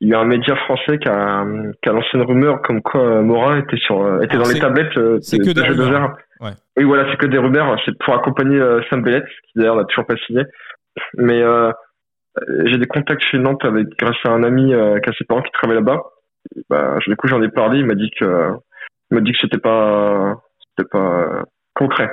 [0.00, 1.44] Il y a un média français qui a,
[1.82, 5.38] qui a lancé une rumeur comme quoi Morin était sur était dans les tablettes c'est
[5.38, 6.16] que des rumeurs.
[6.40, 6.50] Ouais.
[6.76, 7.76] Oui, voilà, c'est que des rumeurs.
[7.84, 10.42] C'est pour accompagner Sam Bellett, qui d'ailleurs n'a toujours pas signé.
[11.16, 11.42] Mais
[12.66, 15.52] j'ai des contacts chez Nantes avec grâce à un ami qui a ses parents qui
[15.52, 16.00] travaillent là-bas
[16.68, 17.80] bah, du coup, j'en ai parlé.
[17.80, 18.50] Il m'a dit que,
[19.10, 20.42] il m'a dit que c'était pas,
[20.76, 22.10] c'était pas concret.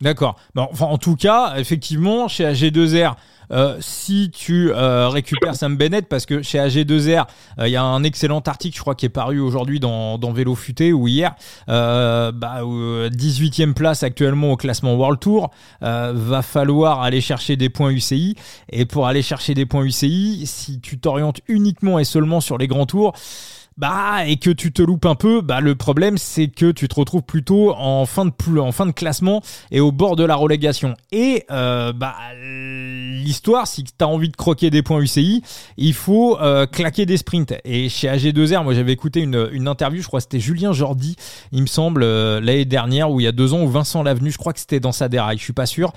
[0.00, 0.36] D'accord.
[0.56, 3.16] En tout cas, effectivement, chez AG2R,
[3.52, 7.26] euh, si tu euh, récupères Sam Bennett, parce que chez AG2R,
[7.58, 10.32] euh, il y a un excellent article, je crois, qui est paru aujourd'hui dans, dans
[10.32, 11.34] Vélo Futé ou hier,
[11.66, 12.32] bah,
[12.62, 15.50] 18e place actuellement au classement World Tour,
[15.82, 18.36] va falloir aller chercher des points UCI.
[18.70, 22.68] Et pour aller chercher des points UCI, si tu t'orientes uniquement et seulement sur les
[22.68, 23.12] grands tours,
[23.76, 26.94] bah et que tu te loupes un peu, bah le problème c'est que tu te
[26.94, 30.96] retrouves plutôt en fin de en fin de classement et au bord de la relégation.
[31.12, 35.42] Et euh, bah l'histoire, si tu as envie de croquer des points UCI,
[35.76, 37.54] il faut euh, claquer des sprints.
[37.64, 41.16] Et chez AG2R, moi j'avais écouté une, une interview, je crois que c'était Julien Jordi,
[41.52, 44.30] il me semble euh, l'année dernière ou il y a deux ans, ou Vincent Lavenu,
[44.30, 45.92] je crois que c'était dans sa déraille, je suis pas sûr,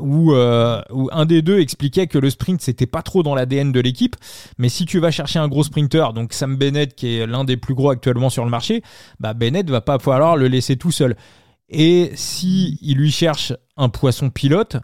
[0.00, 3.80] où, où un des deux expliquait que le sprint c'était pas trop dans l'ADN de
[3.80, 4.16] l'équipe,
[4.58, 7.56] mais si tu vas chercher un gros sprinter, donc Sam Bennett qui est l'un des
[7.56, 8.82] plus gros actuellement sur le marché,
[9.20, 11.16] bah Bennett va pas falloir le laisser tout seul.
[11.68, 14.76] Et si il lui cherche un poisson pilote,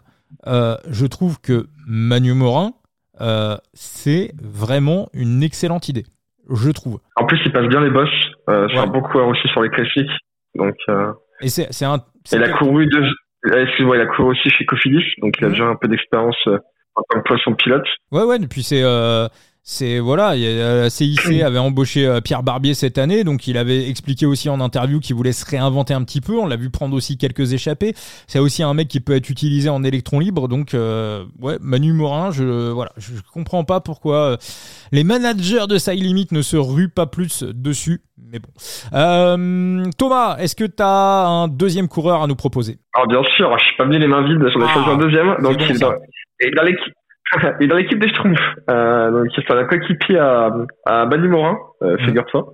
[0.47, 2.71] euh, je trouve que Manu Morin,
[3.21, 6.05] euh, c'est vraiment une excellente idée.
[6.49, 6.99] Je trouve.
[7.15, 8.09] En plus, il passe bien les boss.
[8.49, 10.09] Euh, c'est un bon coureur aussi sur les classiques.
[10.55, 10.75] Donc.
[11.41, 11.99] Et c'est un.
[12.31, 13.03] Il a couru de.
[13.55, 15.53] Excuse-moi, il a couru aussi chez Cofidis, donc il a mhm.
[15.53, 17.85] déjà un peu d'expérience en tant que poisson pilote.
[18.11, 18.37] Ouais, ouais.
[18.37, 18.81] Et puis c'est
[19.71, 24.25] c'est voilà, la CIC avait embauché euh, Pierre Barbier cette année, donc il avait expliqué
[24.25, 26.39] aussi en interview qu'il voulait se réinventer un petit peu.
[26.39, 27.93] On l'a vu prendre aussi quelques échappées.
[28.25, 31.93] C'est aussi un mec qui peut être utilisé en électron libre, donc euh, ouais, Manu
[31.93, 34.37] Morin, je voilà, je comprends pas pourquoi euh,
[34.91, 38.01] les managers de Side Limit ne se ruent pas plus dessus.
[38.17, 38.49] Mais bon.
[39.99, 42.79] Thomas, est-ce que tu as un deuxième coureur à nous proposer?
[42.95, 45.35] Alors bien sûr, je suis pas venu les mains vides, j'en ai choisi un deuxième.
[45.43, 46.93] Donc il est dans l'équipe
[47.59, 48.55] il est dans l'équipe des Schtroumpfs.
[48.69, 50.51] Euh, donc c'est un coéquipier à,
[50.85, 51.99] à Manu Morin, euh, mm.
[52.05, 52.53] figure-toi.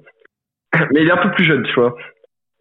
[0.93, 1.95] Mais il est un peu plus jeune, tu vois.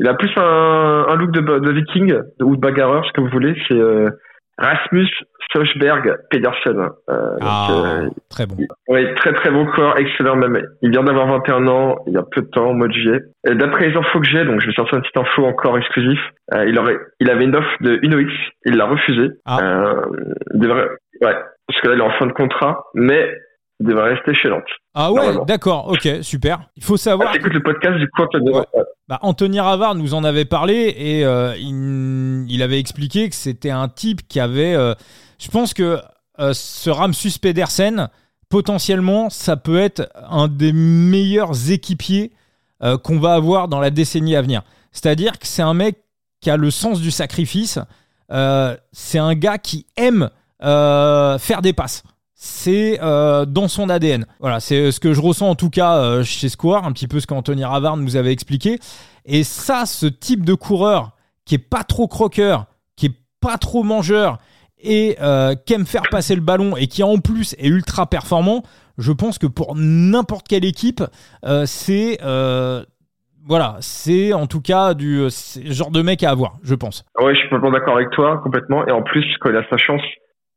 [0.00, 3.29] Il a plus un, un look de, de viking ou de bagarreur, ce que vous
[3.29, 3.55] voulez.
[3.68, 4.11] C'est euh,
[4.59, 5.09] Rasmus
[5.53, 6.88] Sochberg Pedersen.
[7.11, 8.57] Euh, ah, euh, très bon.
[8.88, 10.61] Oui, très très bon corps, excellent même.
[10.83, 13.20] Il vient d'avoir 21 ans, il y a peu de temps, au mois de juillet.
[13.44, 16.20] D'après les infos que j'ai, donc je vais sortir une petite info encore exclusive,
[16.55, 18.33] euh, il aurait, il avait une offre de Unox,
[18.64, 19.31] il l'a refusé.
[19.44, 19.59] Ah.
[19.62, 20.03] Euh,
[20.55, 20.88] devrait,
[21.22, 23.31] ouais, parce que là il est en fin de contrat, mais
[23.81, 24.62] il devrait rester chez Nantes.
[24.94, 26.61] Ah ouais, d'accord, ok, super.
[26.77, 27.33] Il faut savoir.
[27.33, 28.22] Ah, le podcast du coup.
[29.09, 33.70] Bah, Anthony Ravard nous en avait parlé et euh, il, il, avait expliqué que c'était
[33.70, 34.74] un type qui avait.
[34.74, 34.94] Euh,
[35.38, 35.98] je pense que
[36.38, 38.09] euh, ce Ramsus Pedersen,
[38.48, 42.33] potentiellement, ça peut être un des meilleurs équipiers
[43.03, 44.61] qu'on va avoir dans la décennie à venir.
[44.92, 46.03] C'est-à-dire que c'est un mec
[46.42, 47.79] qui a le sens du sacrifice.
[48.92, 50.29] c'est un gars qui aime
[50.61, 52.03] faire des passes
[52.45, 54.27] c'est euh, dans son ADN.
[54.38, 57.19] Voilà, c'est ce que je ressens en tout cas euh, chez Square, un petit peu
[57.19, 58.79] ce qu'Anthony Ravard nous avait expliqué.
[59.25, 61.12] Et ça, ce type de coureur
[61.47, 64.38] qui est pas trop croqueur, qui est pas trop mangeur
[64.79, 68.62] et euh, qui aime faire passer le ballon et qui en plus est ultra performant,
[68.99, 71.03] je pense que pour n'importe quelle équipe,
[71.64, 72.19] c'est
[73.47, 75.29] voilà, c'est en tout cas du
[75.67, 77.05] genre de mec à avoir, je pense.
[77.21, 78.87] Oui, je suis complètement d'accord avec toi, complètement.
[78.87, 80.01] Et en plus, quand il a sa chance,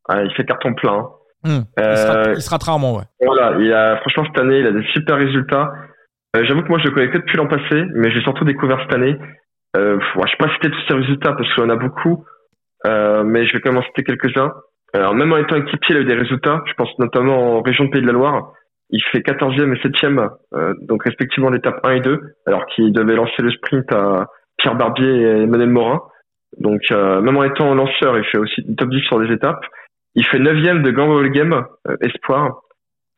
[0.09, 1.07] il fait carton plein.
[1.43, 1.61] Hmm.
[1.77, 3.03] il, se rate, rarement, ouais.
[3.23, 5.71] Voilà, il a, franchement, cette année, il a des super résultats.
[6.35, 8.79] Euh, j'avoue que moi, je le connais que depuis l'an passé, mais j'ai surtout découvert
[8.81, 9.17] cette année.
[9.75, 12.25] Euh, je sais pas citer tous ces résultats parce qu'il y en a beaucoup,
[12.85, 14.51] euh, mais je vais quand même en citer quelques-uns.
[14.93, 16.63] Alors, même en étant équipier, il a eu des résultats.
[16.65, 18.53] Je pense notamment en région de Pays de la Loire.
[18.89, 23.15] Il fait 14e et 7e, euh, donc respectivement l'étape 1 et 2, alors qu'il devait
[23.15, 26.01] lancer le sprint à Pierre Barbier et Emmanuel Morin.
[26.59, 29.63] Donc, euh, même en étant lanceur, il fait aussi top 10 sur les étapes.
[30.17, 31.53] Il fait neuvième de Gang Game
[31.87, 32.61] euh, Espoir.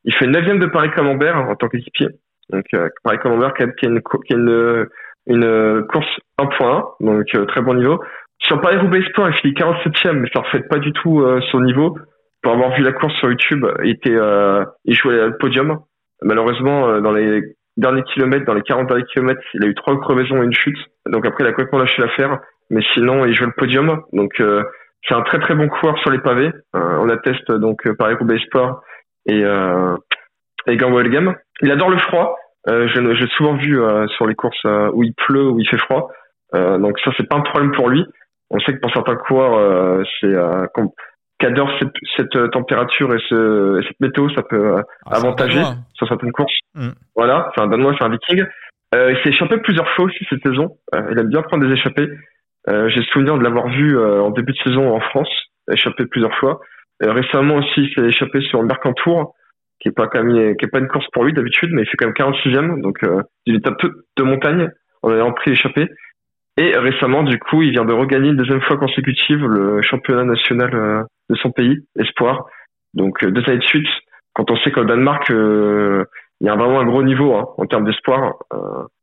[0.03, 2.09] Il fait neuvième de Paris Camembert en tant qu'équipier.
[2.49, 4.88] Donc euh, Paris Camembert qui a, une, qui a une,
[5.27, 8.03] une, course 1.1, donc euh, très bon niveau.
[8.39, 11.97] sur Paris-Roubaix Sport, il finit 47e, mais ça reflète pas du tout son niveau.
[12.41, 14.17] Pour avoir vu la course sur YouTube, il était,
[14.85, 15.79] il jouait le podium.
[16.21, 20.41] Malheureusement, dans les derniers kilomètres, dans les 40 derniers kilomètres, il a eu trois crevaisons
[20.41, 20.77] et une chute.
[21.05, 22.39] Donc après, il a complètement lâché l'affaire.
[22.69, 24.01] Mais sinon, il jouait le podium.
[24.12, 24.41] Donc
[25.07, 26.51] c'est un très très bon coureur sur les pavés.
[26.73, 28.81] on atteste donc Paris-Roubaix Sport
[29.25, 29.95] et euh,
[30.67, 31.35] et Game.
[31.62, 32.38] Il adore le froid.
[32.67, 35.67] Euh, je j'ai souvent vu euh, sur les courses euh, où il pleut, où il
[35.67, 36.09] fait froid.
[36.55, 38.05] Euh, donc ça, c'est pas un problème pour lui.
[38.49, 40.33] On sait que pour certains coureurs, c'est
[41.39, 45.62] qui adorent cette, cette, température et, ce, cette météo, ça peut ah, avantager
[45.93, 46.57] sur certaines courses.
[46.73, 46.89] Mm.
[47.15, 48.43] Voilà, c'est un Danois, c'est un Viking.
[48.93, 50.75] il s'est échappé plusieurs fois aussi cette saison.
[51.12, 52.09] il aime bien prendre des échappées.
[52.67, 55.30] J'ai souvenir de l'avoir vu en début de saison en France,
[55.72, 56.60] échappé plusieurs fois.
[57.02, 59.34] récemment aussi, il s'est échappé sur le Mercantour
[59.80, 62.08] qui est pas qui est pas une course pour lui d'habitude, mais il fait quand
[62.08, 64.69] même 46e, donc euh, il est un peu de montagne
[65.02, 65.88] en ayant pris échappé.
[66.58, 70.76] Et récemment, du coup, il vient de regagner une deuxième fois consécutive le championnat national
[70.76, 72.45] euh, de son pays, Espoir.
[72.93, 73.88] Donc euh, deux années de suite.
[74.34, 76.04] Quand on sait qu'au Danemark, euh,
[76.41, 78.36] il y a vraiment un gros niveau hein, en termes d'espoir.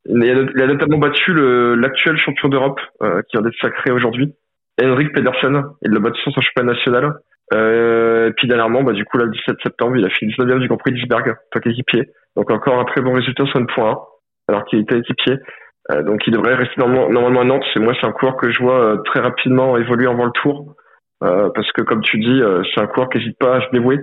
[0.05, 1.33] il, a, notamment battu
[1.75, 4.33] l'actuel champion d'Europe qui vient d'être sacré aujourd'hui,
[4.81, 5.63] Henrik Pedersen.
[5.83, 7.13] Il l'a battu sur son championnat national.
[7.53, 10.59] Euh, et puis dernièrement, bah, du coup, là, le 17 septembre, il a fini 19e
[10.59, 12.09] du Grand Prix d'Isberg, tant qu'équipier.
[12.35, 13.97] Donc encore un très bon résultat sur une point 1,
[14.49, 15.37] alors qu'il était équipier.
[15.91, 17.63] Euh, donc il devrait rester normalement, à Nantes.
[17.73, 20.75] C'est moi, c'est un coureur que je vois euh, très rapidement évoluer avant le tour.
[21.23, 23.71] Euh, parce que comme tu dis, euh, c'est un coureur qui n'hésite pas à se
[23.71, 23.97] dévouer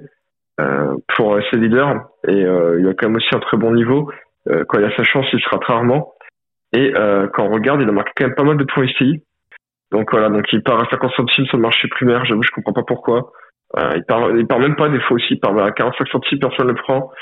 [1.16, 1.94] pour ses leaders.
[2.28, 4.10] Et il a quand même aussi un très bon niveau.
[4.46, 6.14] quand il a sa chance, il sera très rarement.
[6.72, 6.92] Et
[7.32, 9.22] quand on regarde, il a marqué quand même pas mal de points ici.
[9.94, 12.72] Donc voilà, donc il part à 50 centimes sur le marché primaire, j'avoue, je comprends
[12.72, 13.30] pas pourquoi.
[13.78, 16.38] Euh, il part, il part même pas des fois aussi, il part à 45 centimes,
[16.40, 17.12] personne ne le prend.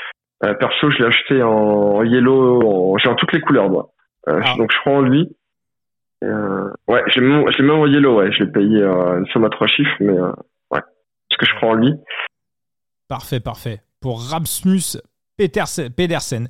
[0.43, 3.89] Euh, perso, je l'ai acheté en yellow, j'ai en toutes les couleurs, moi.
[4.27, 4.55] Euh, ah.
[4.57, 5.35] Donc je prends lui.
[6.23, 9.67] Euh, ouais, j'ai même, même en yellow, ouais, je l'ai payé une somme à trois
[9.67, 10.17] chiffres, mais
[10.71, 10.81] ouais,
[11.31, 11.93] ce que je prends en lui.
[13.13, 13.83] Parfait, parfait.
[13.99, 14.19] Pour
[15.39, 16.47] Rasmus Pedersen.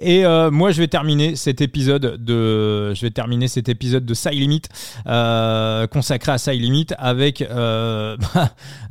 [0.00, 4.12] Et euh, moi, je vais terminer cet épisode de, je vais terminer cet épisode de
[4.12, 4.62] Side Limit
[5.06, 8.16] euh, consacré à Side Limit avec euh,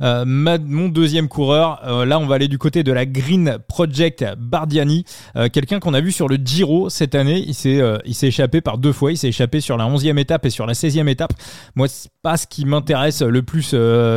[0.00, 1.82] mon deuxième coureur.
[2.06, 5.04] Là, on va aller du côté de la Green Project Bardiani,
[5.52, 7.44] quelqu'un qu'on a vu sur le Giro cette année.
[7.46, 9.12] Il s'est, il s'est échappé par deux fois.
[9.12, 11.34] Il s'est échappé sur la 11e étape et sur la 16e étape.
[11.74, 13.74] Moi, c'est pas ce qui m'intéresse le plus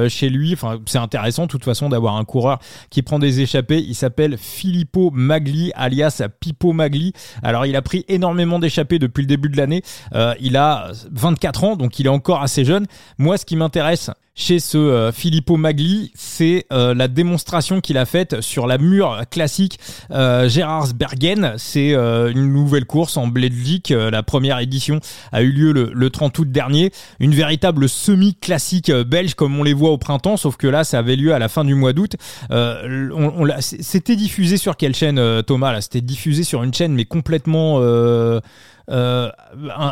[0.10, 0.54] chez lui.
[0.54, 2.60] Enfin, c'est intéressant de toute façon d'avoir un coureur
[2.90, 3.84] qui prend des échappées.
[3.86, 7.12] Il s'appelle Filippo Magli, alias Pipo Magli.
[7.44, 9.82] Alors, il a pris énormément d'échappées depuis le début de l'année.
[10.14, 12.86] Euh, il a 24 ans, donc il est encore assez jeune.
[13.18, 18.06] Moi, ce qui m'intéresse, chez ce euh, Filippo Magli, c'est euh, la démonstration qu'il a
[18.06, 19.80] faite sur la mur classique
[20.12, 21.56] euh, Gérardsbergen.
[21.58, 23.90] C'est euh, une nouvelle course en Belgique.
[23.90, 25.00] la première édition
[25.32, 26.92] a eu lieu le, 30 août dernier.
[27.20, 31.16] Une véritable semi-classique belge comme on les voit au printemps, sauf que là, ça avait
[31.16, 32.16] lieu à la fin du mois d'août.
[33.60, 37.82] C'était diffusé sur quelle chaîne, Thomas C'était diffusé sur une chaîne, mais complètement...
[38.90, 39.32] Un,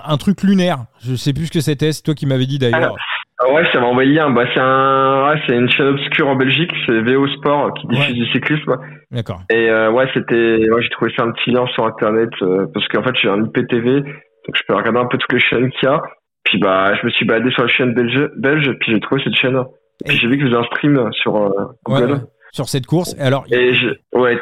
[0.06, 0.86] un, truc lunaire.
[1.04, 1.92] Je sais plus ce que c'était.
[1.92, 2.96] C'est toi qui m'avais dit d'ailleurs.
[3.40, 4.32] Ah ouais, ça m'a envoyé un.
[4.32, 8.16] Bah, c'est un, ouais, c'est une chaîne obscure en Belgique, c'est VO Sport qui diffuse
[8.16, 8.78] du cyclisme.
[9.12, 9.42] D'accord.
[9.50, 12.88] Et euh, ouais, c'était, ouais, j'ai trouvé ça un petit lien sur internet euh, parce
[12.88, 15.90] qu'en fait, j'ai un IPTV, donc je peux regarder un peu toutes les chaînes qu'il
[15.90, 16.02] y a.
[16.46, 19.36] Puis bah, je me suis baladé sur la chaîne belge, belge, puis j'ai trouvé cette
[19.36, 19.58] chaîne.
[20.06, 21.50] Et puis j'ai vu que vous avez un stream sur euh,
[21.86, 22.22] Google.
[22.52, 23.18] Sur cette course.
[23.20, 23.44] Alors.
[23.52, 23.74] Et
[24.14, 24.40] ouais,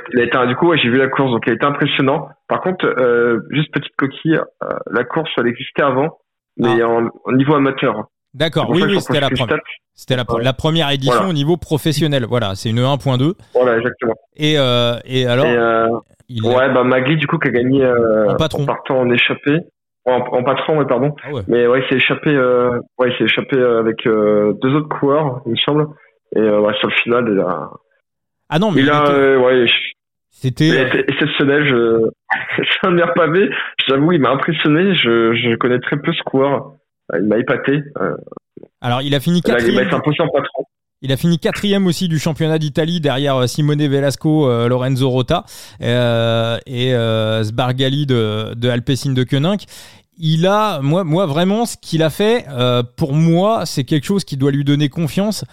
[0.47, 2.27] du coup, ouais, j'ai vu la course, donc elle était impressionnant.
[2.47, 6.19] Par contre, euh, juste petite coquille, euh, la course, elle existait avant,
[6.57, 6.87] mais ah.
[6.87, 8.05] en, en niveau amateur.
[8.33, 9.59] D'accord, oui, oui, c'était la première.
[9.93, 12.25] C'était la, la, première édition au niveau professionnel.
[12.27, 13.33] Voilà, c'est une 1.2.
[13.53, 14.15] Voilà, exactement.
[14.35, 15.87] Et, euh, et alors euh,
[16.41, 18.63] Ouais, bah Magli, du coup, qui a gagné euh, en, patron.
[18.63, 19.59] en partant en échappé.
[20.05, 21.15] En, en patron, ouais, pardon.
[21.23, 21.41] Ah ouais.
[21.47, 25.51] Mais ouais, il s'est échappé, euh, ouais, il échappé avec euh, deux autres coureurs, il
[25.51, 25.87] me semble.
[26.35, 27.69] Et euh, ouais, sur le final, il a.
[28.49, 28.81] Ah non, mais.
[28.81, 29.65] Il, a, euh, ouais.
[30.31, 31.67] C'était exceptionnel.
[31.67, 32.09] Je...
[32.57, 33.49] c'est un meilleur pavé.
[33.87, 34.95] J'avoue, il m'a impressionné.
[34.95, 36.73] Je, je connais très peu ce coureur.
[37.11, 37.83] Euh, il m'a épaté.
[37.99, 38.15] Euh.
[38.81, 39.89] Alors, il a fini quatrième.
[41.01, 45.43] Il a fini quatrième aussi du championnat d'Italie derrière euh, Simone Velasco, Lorenzo Rota
[45.81, 46.93] et
[47.43, 49.65] Sbargali de, de Alpecin de Koenig.
[50.17, 52.45] Il a, moi, moi vraiment, ce qu'il a fait,
[52.95, 55.43] pour moi, c'est quelque chose qui doit lui donner confiance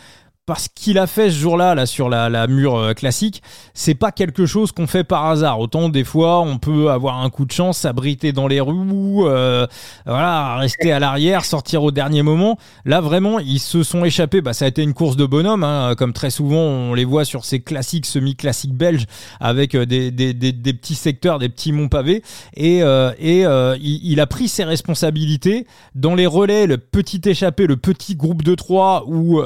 [0.47, 3.41] parce qu'il a fait ce jour-là là sur la, la mur euh, classique,
[3.73, 5.61] c'est pas quelque chose qu'on fait par hasard.
[5.61, 9.67] Autant des fois on peut avoir un coup de chance, s'abriter dans les roues, euh,
[10.07, 12.59] voilà, rester à l'arrière, sortir au dernier moment.
[12.85, 14.41] Là vraiment ils se sont échappés.
[14.41, 17.25] Bah ça a été une course de bonhomme, hein, comme très souvent on les voit
[17.25, 19.07] sur ces classiques semi-classiques belges
[19.39, 22.23] avec euh, des, des, des, petits secteurs, des petits monts pavés.
[22.57, 23.43] Et, euh, et
[23.81, 28.43] il, il, a pris ses responsabilités dans les relais, le petit échappé, le petit groupe
[28.43, 29.41] de trois où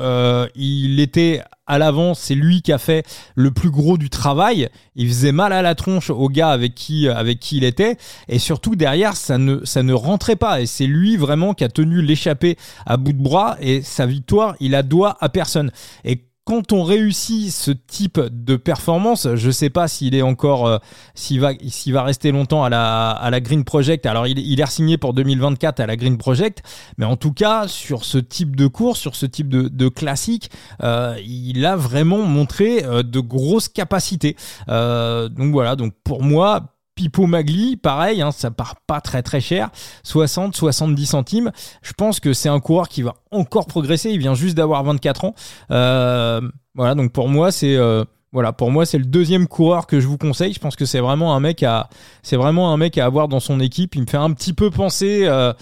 [0.55, 3.05] il il était à l'avant, c'est lui qui a fait
[3.35, 4.69] le plus gros du travail.
[4.95, 7.97] Il faisait mal à la tronche au gars avec qui avec qui il était
[8.29, 11.69] et surtout derrière ça ne ça ne rentrait pas et c'est lui vraiment qui a
[11.69, 15.73] tenu l'échappée à bout de bras et sa victoire, il la doit à personne.
[16.05, 20.79] Et quand on réussit ce type de performance, je sais pas s'il est encore, euh,
[21.15, 24.05] s'il va, va rester longtemps à la, Green Project.
[24.05, 26.63] Alors il, est signé pour 2024 à la Green Project,
[26.99, 30.51] mais en tout cas sur ce type de course, sur ce type de, classique,
[30.83, 34.37] euh, il a vraiment montré euh, de grosses capacités.
[34.69, 39.71] Donc voilà, donc pour moi, Pipo Magli, pareil, hein, ça part pas très très cher,
[40.05, 41.53] 60, 70 centimes.
[41.83, 44.11] Je pense que c'est un coureur qui va encore progresser.
[44.11, 45.35] Il vient juste d'avoir 24 ans.
[45.71, 46.41] Euh,
[46.75, 50.07] voilà, donc pour moi c'est euh, voilà, pour moi c'est le deuxième coureur que je
[50.07, 50.53] vous conseille.
[50.53, 51.89] Je pense que c'est vraiment un mec à,
[52.23, 53.95] c'est vraiment un mec à avoir dans son équipe.
[53.95, 55.23] Il me fait un petit peu penser.
[55.25, 55.53] Euh,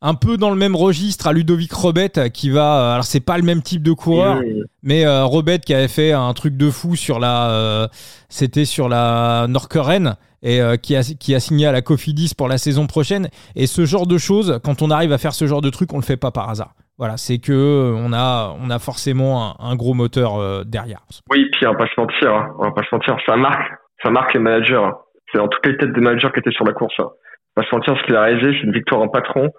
[0.00, 3.42] un peu dans le même registre à Ludovic Robet qui va alors c'est pas le
[3.42, 4.40] même type de coureur
[4.82, 7.88] mais euh, Robet qui avait fait un truc de fou sur la euh,
[8.28, 12.48] c'était sur la Norqueren et euh, qui a qui a signé à la Cofidis pour
[12.48, 15.60] la saison prochaine et ce genre de choses quand on arrive à faire ce genre
[15.60, 18.78] de truc on le fait pas par hasard voilà c'est que on a on a
[18.78, 22.54] forcément un, gros moteur derrière oui puis on va pas se mentir hein.
[22.58, 23.72] on va pas se mentir ça marque
[24.02, 24.94] ça marque les managers hein.
[25.32, 27.10] c'est en toutes les têtes des managers qui étaient sur la course hein.
[27.56, 29.50] on va se mentir ce qu'il a réalisé c'est une victoire en patron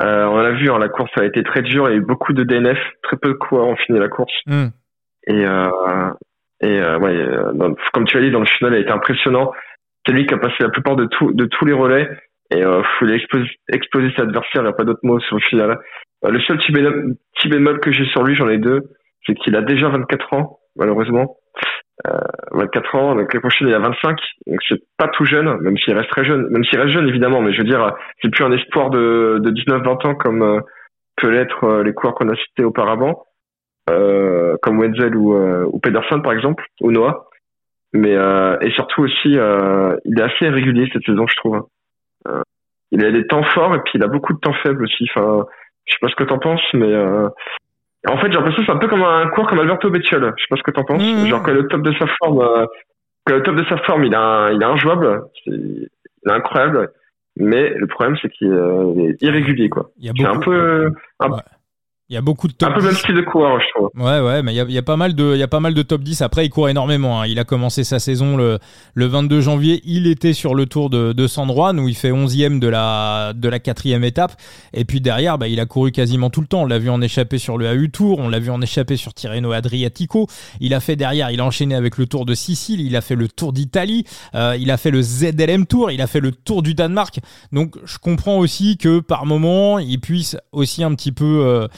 [0.00, 2.04] euh, on l'a vu, hein, la course a été très dure, il y a eu
[2.04, 4.32] beaucoup de DNF, très peu de coureurs ont fini la course.
[4.46, 4.68] Hmm.
[5.26, 6.10] Et, euh,
[6.60, 9.50] et euh, ouais, euh, comme tu as dit, dans le final, il a été impressionnant.
[10.08, 12.08] C'est lui qui a passé la plupart de, tous les relais
[12.50, 15.36] et euh, il a explosé, explosé ses adversaires, il n'y a pas d'autre mot sur
[15.36, 15.78] le final.
[16.24, 18.80] Euh, le seul petit bémol, que j'ai sur lui, j'en ai deux,
[19.26, 21.36] c'est qu'il a déjà 24 ans, malheureusement.
[22.06, 22.16] Euh,
[22.52, 25.94] 24 ans, donc le prochain il a 25, donc c'est pas tout jeune, même s'il
[25.94, 27.92] reste très jeune, même s'il reste jeune évidemment, mais je veux dire,
[28.22, 30.60] c'est plus un espoir de, de 19-20 ans comme euh,
[31.16, 33.24] peut l'être euh, les coureurs qu'on a cités auparavant,
[33.90, 37.27] euh, comme Wenzel ou, euh, ou Pedersen par exemple, ou Noah.
[37.94, 38.14] Mais
[38.60, 41.66] et surtout aussi, il est assez irrégulier cette saison, je trouve.
[42.90, 45.08] il a des temps forts et puis il a beaucoup de temps faibles aussi.
[45.14, 45.46] Enfin,
[45.86, 46.94] je sais pas ce que t'en penses, mais
[48.06, 50.32] en fait, j'ai l'impression que c'est un peu comme un cours comme Alberto Bettiol.
[50.36, 51.02] Je sais pas ce que t'en penses.
[51.02, 51.26] Mmh.
[51.26, 52.66] Genre, quand le top de sa forme, euh,
[53.24, 55.22] quand le top de sa forme, il a, il est injouable.
[55.44, 55.88] C'est, il
[56.26, 56.92] est incroyable.
[57.36, 59.90] Mais le problème, c'est qu'il est irrégulier, quoi.
[60.00, 61.28] C'est un peu, un,
[62.10, 62.86] il y a beaucoup de top Un peu 10.
[62.86, 63.90] même style de coureur, je trouve.
[63.94, 65.48] Ouais, ouais, mais il y a, il y a, pas mal de, il y a
[65.48, 66.22] pas mal de top 10.
[66.22, 67.20] Après, il court énormément.
[67.20, 67.26] Hein.
[67.26, 68.58] Il a commencé sa saison le,
[68.94, 69.82] le 22 janvier.
[69.84, 73.34] Il était sur le tour de, de San Juan où il fait 11e de la,
[73.34, 74.32] de la quatrième étape.
[74.72, 76.62] Et puis derrière, bah, il a couru quasiment tout le temps.
[76.62, 78.20] On l'a vu en échapper sur le AU Tour.
[78.20, 80.28] On l'a vu en échapper sur Tirreno Adriatico.
[80.60, 82.80] Il a fait derrière, il a enchaîné avec le tour de Sicile.
[82.80, 84.04] Il a fait le tour d'Italie.
[84.34, 85.90] Euh, il a fait le ZLM Tour.
[85.90, 87.20] Il a fait le tour du Danemark.
[87.52, 91.68] Donc, je comprends aussi que par moment, il puisse aussi un petit peu, euh,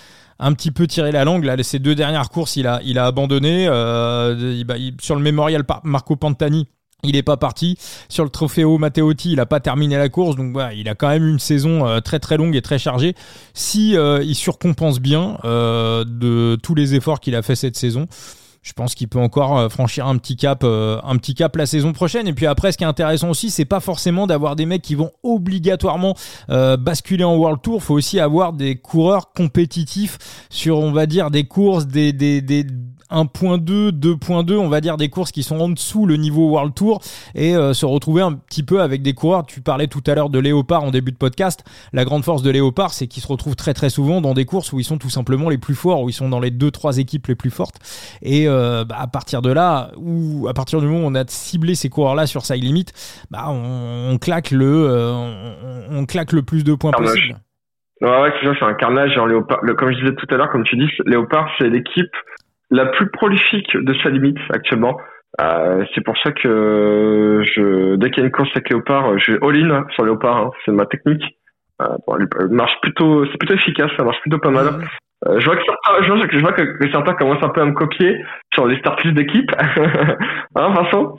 [0.41, 1.45] un petit peu tiré la langue.
[1.45, 3.69] Là, ces deux dernières courses, il a, il a abandonné.
[3.69, 4.65] Euh,
[5.01, 6.67] sur le mémorial Marco Pantani,
[7.05, 7.77] il n'est pas parti.
[8.09, 10.37] Sur le Trofeo Matteotti, il n'a pas terminé la course.
[10.37, 13.15] Donc voilà, il a quand même une saison euh, très très longue et très chargée.
[13.55, 18.07] Si euh, il surcompense bien de tous les efforts qu'il a fait cette saison,
[18.63, 21.67] je pense qu'il peut encore euh, franchir un petit cap euh, un petit cap la
[21.67, 22.29] saison prochaine.
[22.29, 24.95] Et puis après ce qui est intéressant aussi c'est pas forcément d'avoir des mecs qui
[24.95, 26.15] vont obligatoirement
[26.51, 27.83] euh, basculer en World Tour.
[27.83, 30.19] Faut aussi avoir des coureurs compétitifs
[30.51, 32.67] sur on va dire des courses des des, des
[33.11, 37.01] 1.2, 2.2, on va dire des courses qui sont en dessous le niveau World Tour
[37.35, 39.47] et euh, se retrouver un petit peu avec des coureurs.
[39.47, 41.65] Tu parlais tout à l'heure de Léopard en début de podcast.
[41.93, 44.73] La grande force de Léopard, c'est qu'ils se retrouvent très très souvent dans des courses
[44.73, 46.99] où ils sont tout simplement les plus forts, où ils sont dans les deux trois
[46.99, 47.77] équipes les plus fortes.
[48.23, 51.25] Et euh, bah, à partir de là, ou à partir du moment où on a
[51.27, 52.93] ciblé ces coureurs-là sur sa limite,
[53.31, 57.41] bah on, claque le, euh, on, claque le plus de points possible.
[58.01, 59.15] Ouais, ouais, c'est ça, c'est un carnage.
[59.15, 62.15] Genre Léopard, comme je disais tout à l'heure, comme tu dis, Léopard, c'est l'équipe
[62.71, 64.97] la plus prolifique de sa limite actuellement.
[65.41, 69.33] Euh, c'est pour ça que je, dès qu'il y a une course avec Léopard, je
[69.33, 70.37] vais all-in sur Léopard.
[70.37, 70.51] Hein.
[70.65, 71.23] c'est ma technique.
[71.81, 74.67] Euh, bon, elle marche plutôt, c'est plutôt efficace, ça marche plutôt pas mal.
[75.29, 77.61] Euh, je vois que certains, je vois que, je vois que certains commencent un peu
[77.61, 78.17] à me copier
[78.55, 79.51] sur les start d'équipe.
[79.59, 81.17] hein, Vincent?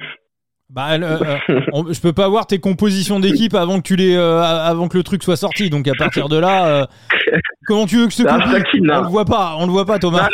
[0.69, 4.87] Bah, euh, je peux pas voir tes compositions d'équipe avant que tu les, euh, avant
[4.87, 5.69] que le truc soit sorti.
[5.69, 6.87] Donc à partir de là,
[7.67, 8.81] comment tu veux que copie?
[8.81, 10.29] On le voit pas, on le voit pas, Thomas.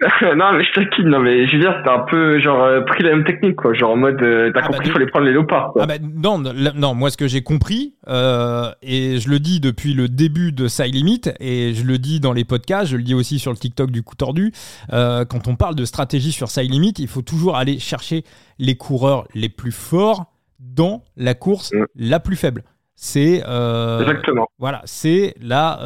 [0.36, 3.02] non, mais je taquine, non, mais je veux dire, t'as un peu, genre, euh, pris
[3.02, 3.72] la même technique, quoi.
[3.72, 5.84] Genre, en mode, euh, t'as Ah, compris bah, fallait prendre les léopards, quoi.
[5.84, 9.94] Ah bah, non, non, moi ce que j'ai compris, euh, et je le dis depuis
[9.94, 13.14] le début de Side Limit, et je le dis dans les podcasts, je le dis
[13.14, 14.52] aussi sur le TikTok du coup tordu,
[14.92, 18.22] euh, quand on parle de stratégie sur Side Limit, il faut toujours aller chercher
[18.58, 20.26] les coureurs les plus forts
[20.60, 21.84] dans la course Mm.
[21.96, 22.64] la plus faible.
[22.96, 24.46] C'est euh, Exactement.
[24.58, 25.78] voilà, c'est la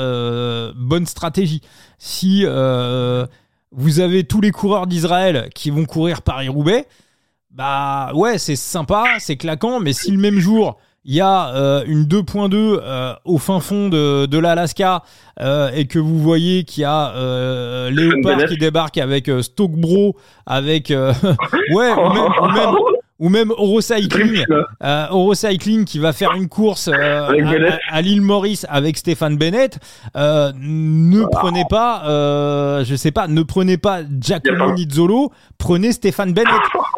[0.77, 1.61] bonne stratégie.
[1.99, 3.27] Si euh,
[3.73, 6.87] vous avez tous les coureurs d'Israël qui vont courir Paris-Roubaix,
[7.51, 11.83] bah ouais, c'est sympa, c'est claquant, mais si le même jour il y a euh,
[11.87, 15.03] une 2.2 euh, au fin fond de, de l'Alaska
[15.41, 19.73] euh, et que vous voyez qu'il y a euh, Léopard qui débarque avec euh, Stoke
[19.73, 21.15] Bro, avec euh,
[21.73, 22.75] ouais, ou même, ou même,
[23.21, 24.45] ou même Eurocycling,
[24.83, 29.79] euh, Eurocycling qui va faire une course euh, à, à- l'île Maurice avec Stéphane Bennett.
[30.17, 34.73] Euh, ne prenez pas, euh, je sais pas, ne prenez pas Giacomo.
[34.73, 36.55] Nizzolo, prenez Stéphane Bennett.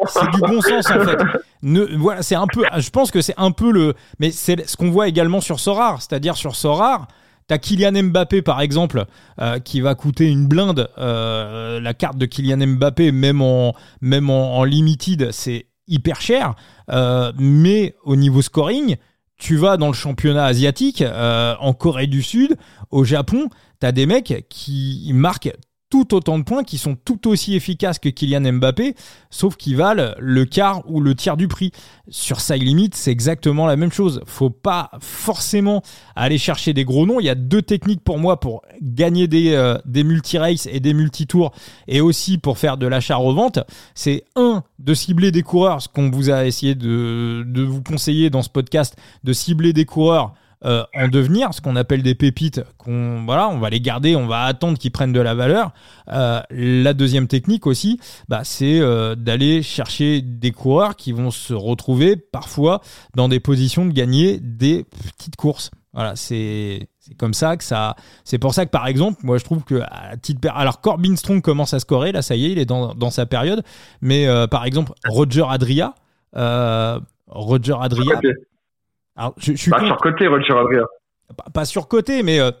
[0.07, 1.17] C'est du bon sens en fait.
[1.61, 4.75] Ne, voilà, c'est un peu, je pense que c'est un peu le, mais c'est ce
[4.77, 7.07] qu'on voit également sur Sorar, c'est-à-dire sur Sorar.
[7.47, 9.03] T'as Kylian Mbappé par exemple
[9.41, 10.89] euh, qui va coûter une blinde.
[10.97, 16.55] Euh, la carte de Kylian Mbappé, même en même en, en limited, c'est hyper cher.
[16.89, 18.97] Euh, mais au niveau scoring,
[19.37, 22.57] tu vas dans le championnat asiatique, euh, en Corée du Sud,
[22.91, 25.53] au Japon, t'as des mecs qui marquent
[25.93, 28.95] tout autant de points, qui sont tout aussi efficaces que Kylian Mbappé,
[29.29, 31.71] sauf qu'ils valent le quart ou le tiers du prix.
[32.09, 34.19] Sur Side Limit, c'est exactement la même chose.
[34.25, 35.83] Faut pas forcément
[36.15, 37.19] aller chercher des gros noms.
[37.19, 40.95] Il y a deux techniques pour moi pour gagner des, euh, des multi-races et des
[40.95, 41.53] multi-tours
[41.87, 43.59] et aussi pour faire de l'achat-revente.
[43.93, 48.31] C'est un, de cibler des coureurs, ce qu'on vous a essayé de, de vous conseiller
[48.31, 50.33] dans ce podcast, de cibler des coureurs
[50.65, 54.27] euh, en devenir, ce qu'on appelle des pépites, qu'on voilà, on va les garder, on
[54.27, 55.71] va attendre qu'ils prennent de la valeur.
[56.07, 57.99] Euh, la deuxième technique aussi,
[58.29, 62.81] bah, c'est euh, d'aller chercher des coureurs qui vont se retrouver parfois
[63.15, 64.85] dans des positions de gagner des
[65.17, 65.69] petites courses.
[65.93, 67.97] Voilà, c'est c'est comme ça que ça.
[68.23, 71.41] C'est pour ça que par exemple, moi je trouve que à titre alors Corbin Strong
[71.41, 73.63] commence à scorer, là ça y est, il est dans, dans sa période.
[74.01, 75.93] Mais par exemple Roger Adria,
[77.27, 78.21] Roger Adria.
[79.15, 80.83] Alors je, je suis Bah, con- sur côté, Roger Adria.
[81.37, 82.51] pas, pas surcoté, mais euh,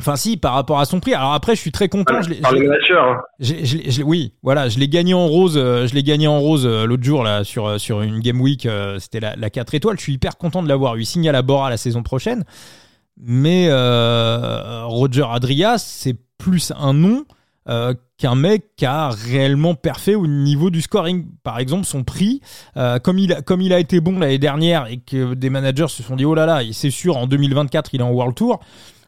[0.00, 1.14] enfin si par rapport à son prix.
[1.14, 2.22] Alors après, je suis très content.
[2.22, 3.22] Je l'ai- Par je le l'ai- manager.
[3.40, 5.56] je l'ai- je l'ai- je l'ai- oui, voilà, je l'ai gagné en rose.
[5.56, 8.66] euh, je l'ai gagné en rose euh, l'autre jour là sur sur une game week.
[8.66, 9.96] euh, C'était la, la 4 étoiles.
[9.98, 11.04] Je suis hyper content de l'avoir eu.
[11.04, 12.44] Signe à la Bora la saison prochaine.
[13.22, 13.68] Mais
[14.84, 17.24] Roger Adria, c'est plus un nom
[17.68, 21.26] euh, qu'un mec qui a réellement parfait au niveau du scoring.
[21.42, 22.40] Par exemple, son prix,
[22.76, 25.88] euh, comme, il a, comme il a été bon l'année dernière et que des managers
[25.88, 28.60] se sont dit oh là là, c'est sûr, en 2024, il est en World Tour.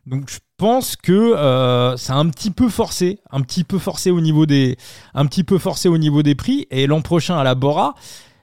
[0.07, 4.21] Donc je pense que euh, c'est un petit peu forcé, un petit peu forcé au
[4.21, 4.77] niveau des,
[5.15, 6.67] un petit peu forcé au niveau des prix.
[6.71, 7.95] Et l'an prochain à la Bora,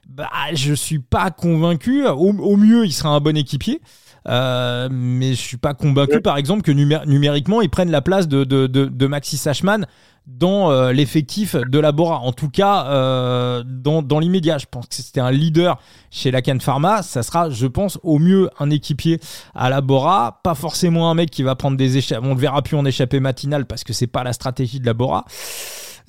[0.08, 2.06] bah, je suis pas convaincu.
[2.06, 3.80] Au mieux, il sera un bon équipier.
[4.28, 8.28] Euh, mais je suis pas convaincu, par exemple, que numé- numériquement, ils prennent la place
[8.28, 9.86] de, de, de, de Maxi Sachman
[10.26, 12.18] dans euh, l'effectif de la Bora.
[12.18, 16.42] En tout cas, euh, dans, dans l'immédiat, je pense que c'était un leader chez la
[16.42, 17.02] Can Pharma.
[17.02, 19.18] Ça sera, je pense, au mieux un équipier
[19.54, 20.40] à la Bora.
[20.44, 22.24] Pas forcément un mec qui va prendre des échappées.
[22.24, 24.94] On le verra plus en échappée matinale parce que c'est pas la stratégie de la
[24.94, 25.24] Bora.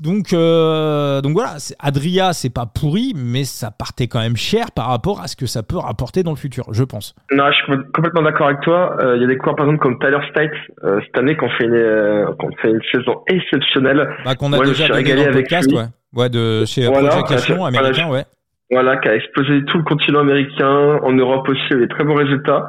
[0.01, 4.87] Donc, euh, donc voilà, Adria, c'est pas pourri, mais ça partait quand même cher par
[4.87, 7.13] rapport à ce que ça peut rapporter dans le futur, je pense.
[7.31, 8.97] Non, je suis com- complètement d'accord avec toi.
[9.03, 11.43] Euh, Il y a des coureurs, par exemple, comme Tyler Stites, euh, cette année, qui
[11.43, 14.09] ont fait une, euh, ont fait une saison exceptionnelle.
[14.25, 15.77] Bah, qu'on a déjà régalé avec podcast, lui.
[15.77, 15.85] ouais.
[16.15, 18.25] Ouais, de chez Voilà, Project voilà, américain, ouais.
[18.71, 21.87] Voilà, qui a explosé tout le continent américain, en Europe aussi, il y a des
[21.87, 22.65] très bons résultats.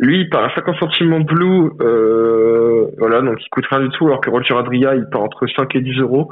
[0.00, 3.88] Lui, il part à 50 centimes en blue, euh, voilà, donc il coûte rien du
[3.90, 6.30] tout, alors que Roger Adria, il part entre 5 et 10 euros,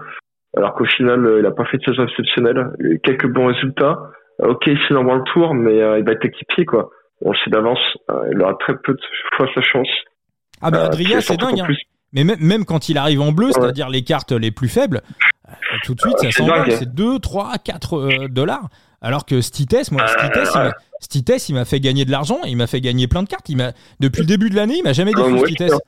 [0.56, 2.66] alors qu'au final, euh, il a pas fait de saison exceptionnelle.
[2.80, 3.98] Il a eu quelques bons résultats.
[4.42, 6.90] Euh, ok, c'est dans le tour, mais euh, il va être équipier, quoi.
[7.24, 7.78] On le sait d'avance,
[8.10, 9.00] euh, il aura très peu de
[9.36, 9.88] fois sa chance.
[10.60, 11.66] Ah, mais Euh, Adria, puis c'est dingue, hein.
[12.12, 13.52] Mais même, même quand il arrive en bleu, Ouais.
[13.52, 15.00] c'est-à-dire les cartes les plus faibles,
[15.48, 15.52] euh,
[15.84, 16.70] tout de suite, ça c'est s'envole.
[16.72, 18.68] C'est 2, 3, 4 euh, dollars.
[19.00, 20.64] Alors que Stites, moi, Euh, Stites, il ouais.
[20.64, 23.48] m'a- Stites, il m'a fait gagner de l'argent, il m'a fait gagner plein de cartes.
[23.48, 25.72] Il m'a, depuis le début de l'année, il m'a jamais Ah, aussi, Stites.
[25.72, 25.78] hein.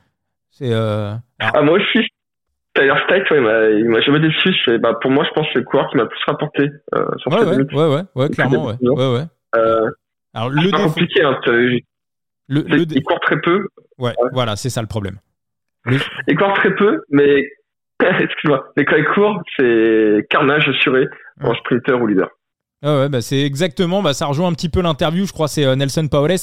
[0.51, 2.07] C'est, euh, Ah, moi aussi.
[2.75, 4.53] Tyler Stites, ouais, il m'a- jamais déçu.
[4.79, 7.31] Bah, pour moi, je pense que c'est le coureur qui m'a plus rapporté, euh, sur
[7.31, 8.75] ouais, ouais, ouais, ouais, ouais, clairement, ouais.
[8.81, 9.23] Ouais, ouais.
[9.55, 9.89] Euh,
[10.33, 11.39] Alors, c'est le pas défaut, compliqué, hein.
[11.45, 11.79] le,
[12.47, 13.67] le dé- Il court très peu.
[13.97, 15.17] ouais, voilà, c'est ça le problème.
[16.27, 17.45] Il court très peu, mais
[18.19, 18.71] excuse-moi.
[18.75, 21.07] Mais quand il court, c'est carnage assuré
[21.41, 22.29] en sprinter ou leader.
[22.87, 25.25] Ah ouais, bah c'est exactement, bah ça rejoint un petit peu l'interview.
[25.25, 26.37] Je crois c'est euh, Nelson Paoles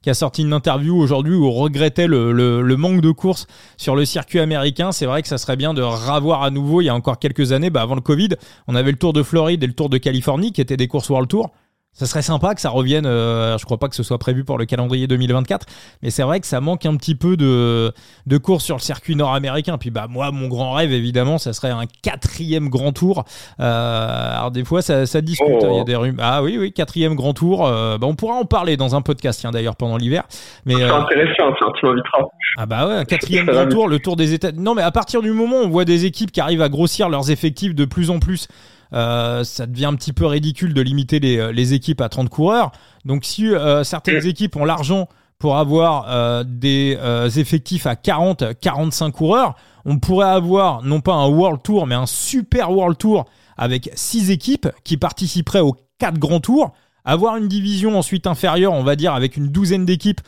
[0.00, 3.96] qui a sorti une interview aujourd'hui où on regrettait le, le, manque de courses sur
[3.96, 4.92] le circuit américain.
[4.92, 6.82] C'est vrai que ça serait bien de ravoir à nouveau.
[6.82, 8.28] Il y a encore quelques années, bah avant le Covid,
[8.68, 11.10] on avait le Tour de Floride et le Tour de Californie qui étaient des courses
[11.10, 11.50] World Tour.
[11.98, 13.06] Ça serait sympa que ça revienne.
[13.06, 15.66] Euh, je crois pas que ce soit prévu pour le calendrier 2024,
[16.02, 17.92] mais c'est vrai que ça manque un petit peu de
[18.26, 19.78] de courses sur le circuit nord-américain.
[19.78, 23.24] Puis bah moi, mon grand rêve évidemment, ça serait un quatrième Grand Tour.
[23.58, 25.48] Euh, alors des fois, ça, ça discute.
[25.62, 26.24] Il y a des rumeurs.
[26.24, 27.66] Ah oui, oui, quatrième Grand Tour.
[27.66, 30.22] Euh, bah, on pourra en parler dans un podcast, tiens d'ailleurs pendant l'hiver.
[30.66, 32.22] Mais c'est euh, intéressant, tu m'inviteras.
[32.56, 34.52] Ah bah ouais, un quatrième Grand Tour, le Tour des États.
[34.52, 37.08] Non, mais à partir du moment où on voit des équipes qui arrivent à grossir
[37.08, 38.48] leurs effectifs de plus en plus
[38.92, 42.28] euh, ça devient un petit peu ridicule de limiter les, euh, les équipes à 30
[42.28, 42.72] coureurs.
[43.04, 45.08] Donc si euh, certaines équipes ont l'argent
[45.38, 46.98] pour avoir des
[47.36, 52.06] effectifs à 40, 45 coureurs, on pourrait avoir non pas un World Tour, mais un
[52.06, 53.24] Super World Tour
[53.56, 56.72] avec 6 équipes qui participeraient aux 4 grands tours,
[57.04, 60.20] avoir une division ensuite inférieure, on va dire, avec une douzaine d'équipes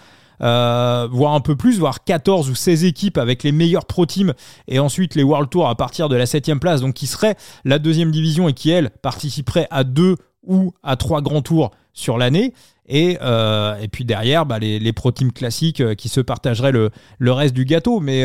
[0.43, 4.35] euh, voire un peu plus, voire 14 ou 16 équipes avec les meilleurs pro teams
[4.69, 7.79] et ensuite les World Tour à partir de la 7 place, donc qui serait la
[7.79, 12.55] deuxième division et qui, elle, participerait à deux ou à trois grands tours sur l'année.
[12.87, 16.73] Et, euh, et puis derrière, bah, les, les pro teams classiques euh, qui se partageraient
[16.73, 18.01] le, le reste du gâteau.
[18.01, 18.25] Mais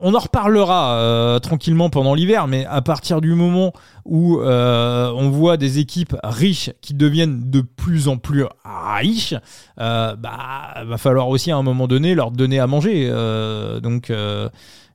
[0.00, 3.72] on en reparlera euh, tranquillement pendant l'hiver, mais à partir du moment
[4.04, 9.34] où euh, on voit des équipes riches qui deviennent de plus en plus riches,
[9.78, 13.08] euh, bah va falloir aussi à un moment donné leur donner à manger.
[13.82, 14.10] donc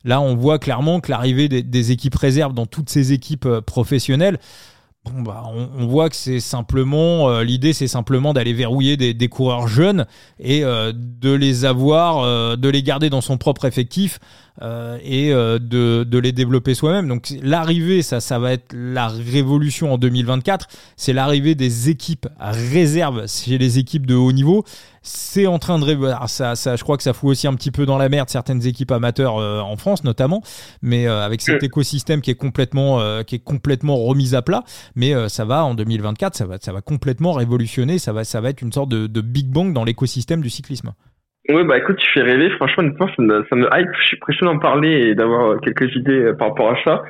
[0.03, 4.39] là, on voit clairement que l'arrivée des, équipes réserves dans toutes ces équipes professionnelles
[5.13, 10.07] Bah, on, voit que c'est simplement euh, l'idée, c'est simplement d'aller verrouiller des, coureurs jeunes
[10.39, 14.19] et euh, de les avoir, euh, de les garder dans son propre effectif
[15.03, 17.09] et de, de, les développer soi-même.
[17.09, 20.67] Donc l'arrivée, ça, ça va être la révolution en 2024.
[20.95, 24.63] C'est l'arrivée des équipes réserves chez les équipes de haut niveau
[25.05, 25.85] c'est en train de
[26.27, 28.65] ça, ça, je crois que ça fout aussi un petit peu dans la merde certaines
[28.65, 30.41] équipes amateurs euh, en France notamment,
[30.81, 34.63] mais euh, avec cet écosystème qui est complètement euh, qui est complètement remis à plat.
[34.95, 38.49] Mais ça va en 2024, ça va ça va complètement révolutionner, ça va ça va
[38.49, 40.91] être une sorte de, big bang dans l'écosystème du cyclisme.
[41.49, 42.49] Oui, bah écoute, tu fais rêver.
[42.57, 43.89] Franchement, ça me, ça me hype.
[44.01, 47.03] Je suis pressé d'en parler et d'avoir quelques idées par rapport à ça.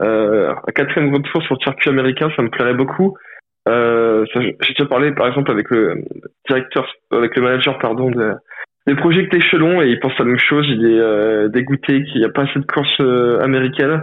[0.00, 3.16] un quatrième grand tour sur le circuit américain, ça me plairait beaucoup.
[3.68, 6.04] Euh, J'ai déjà parlé par exemple avec le
[6.48, 8.34] directeur, avec le manager pardon de,
[8.86, 10.66] des projets Échelon et il pense à la même chose.
[10.68, 14.02] Il est euh, dégoûté qu'il n'y a pas assez de courses euh, américaines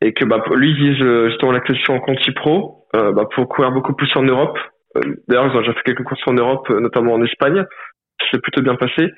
[0.00, 3.48] et que bah, lui vise euh, justement la question en Conti Pro euh, bah, pour
[3.48, 4.58] courir beaucoup plus en Europe.
[5.28, 7.64] D'ailleurs ils ont déjà fait quelques courses en Europe, notamment en Espagne.
[8.30, 9.12] C'est plutôt bien passé.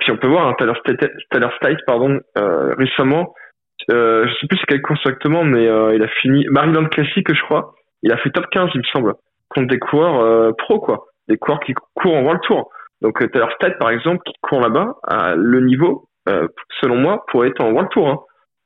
[0.00, 3.34] puis on peut voir un hein, State, pardon récemment.
[3.88, 7.74] je sais plus c'est quelle course exactement, mais il a fini Maryland Classic je crois
[8.06, 9.14] il a fait top 15, il me semble,
[9.48, 11.06] contre des coureurs euh, pro, quoi.
[11.28, 12.70] Des coureurs qui courent en World Tour.
[13.02, 16.46] Donc euh, Taylor Stead, par exemple, qui court là-bas, à le niveau, euh,
[16.80, 18.08] selon moi, pour être en World Tour.
[18.08, 18.18] Hein.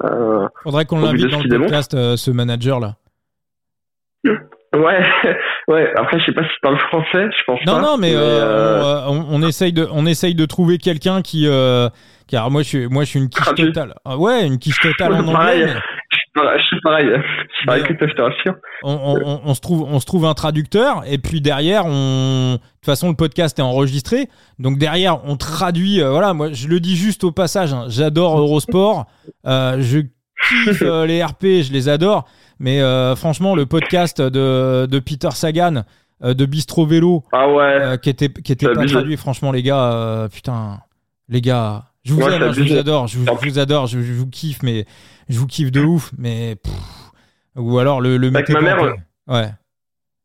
[0.05, 2.97] Euh, Faudrait qu'on l'invite dans le podcast, euh, ce manager-là.
[4.25, 4.33] Ouais,
[5.69, 5.93] ouais.
[5.97, 7.81] Après, je sais pas si tu parles français, je pense non, pas.
[7.81, 11.49] Non, non, mais, euh, on, on, essaye de, on essaye de trouver quelqu'un qui,
[12.29, 13.95] car moi, je suis, moi, je suis une quiche totale.
[14.05, 15.75] Ah, ouais, une quiche totale en anglais.
[16.37, 17.07] Je suis pareil.
[17.61, 18.55] Je pareil que je te rassure.
[18.83, 22.59] On, on, on, se trouve, on se trouve un traducteur et puis derrière, on, de
[22.59, 24.29] toute façon, le podcast est enregistré.
[24.59, 26.01] Donc derrière, on traduit.
[26.01, 27.73] Euh, voilà, moi, je le dis juste au passage.
[27.73, 29.07] Hein, j'adore Eurosport.
[29.47, 30.01] Euh, je
[30.65, 32.27] kiffe euh, les RP, je les adore.
[32.59, 32.81] Mais
[33.17, 35.85] franchement, le podcast de, de Peter Sagan,
[36.23, 39.17] de Bistro Vélo, ah ouais, qui était, qui était pas traduit.
[39.17, 40.81] Franchement, les gars, putain,
[41.31, 44.01] les gars, je vous aime, hein, je vous adore, je vous, je vous adore, je,
[44.01, 44.87] je, vous kiffe, mais
[45.31, 46.57] je vous kiffe de ouf, mais
[47.57, 48.83] ou alors le, le avec ma mère,
[49.29, 49.51] ouais.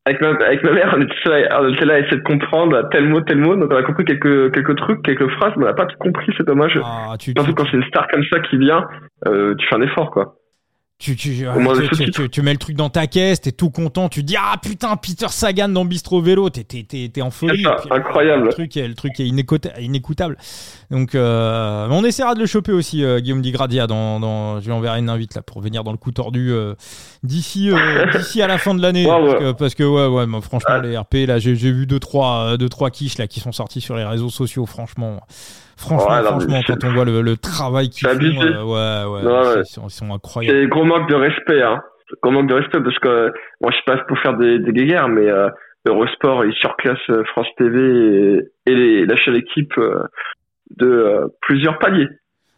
[0.08, 2.88] Avec ma, avec ma mère, on était, là, on était là à essayer de comprendre
[2.92, 5.68] tel mot, tel mot, donc on a compris quelques, quelques trucs, quelques phrases, mais on
[5.68, 6.80] n'a pas tout compris, c'est dommage.
[6.84, 8.86] Ah, tu, Surtout quand c'est une star comme ça qui vient,
[9.28, 10.36] euh, tu fais un effort, quoi.
[10.98, 11.46] Tu, tu,
[12.14, 14.96] tu, tu, mets le truc dans ta caisse, t'es tout content, tu dis ah putain
[14.96, 17.66] Peter Sagan dans Bistro Vélo, t'es t'es en folie.
[17.92, 18.46] incroyable.
[18.46, 20.38] Le truc est le truc est inécoutable.
[20.92, 24.72] Donc euh, on essaiera de le choper aussi euh, Guillaume Digradia dans, dans je lui
[24.72, 26.76] enverrai une invite là pour venir dans le coup tordu euh,
[27.24, 29.06] d'ici euh, d'ici à la fin de l'année
[29.58, 33.18] parce, que, ouais ouais franchement les RP là j'ai vu deux trois deux trois quiches
[33.18, 35.20] là qui sont sortis sur les réseaux sociaux franchement.
[35.78, 39.88] Franchement, franchement quand on voit le, le travail qu'ils font, euh, ouais, ouais, Ils, sont,
[39.88, 40.58] ils, sont, incroyables.
[40.58, 41.82] C'est gros manque de respect, hein.
[42.22, 45.30] Gros manque de respect parce que, moi, je passe pour faire des, des guéguerres, mais
[45.30, 45.50] euh,
[45.86, 50.04] Eurosport, il surclasse euh, France TV et, et les, lâche l'équipe euh,
[50.78, 52.08] de plusieurs paliers.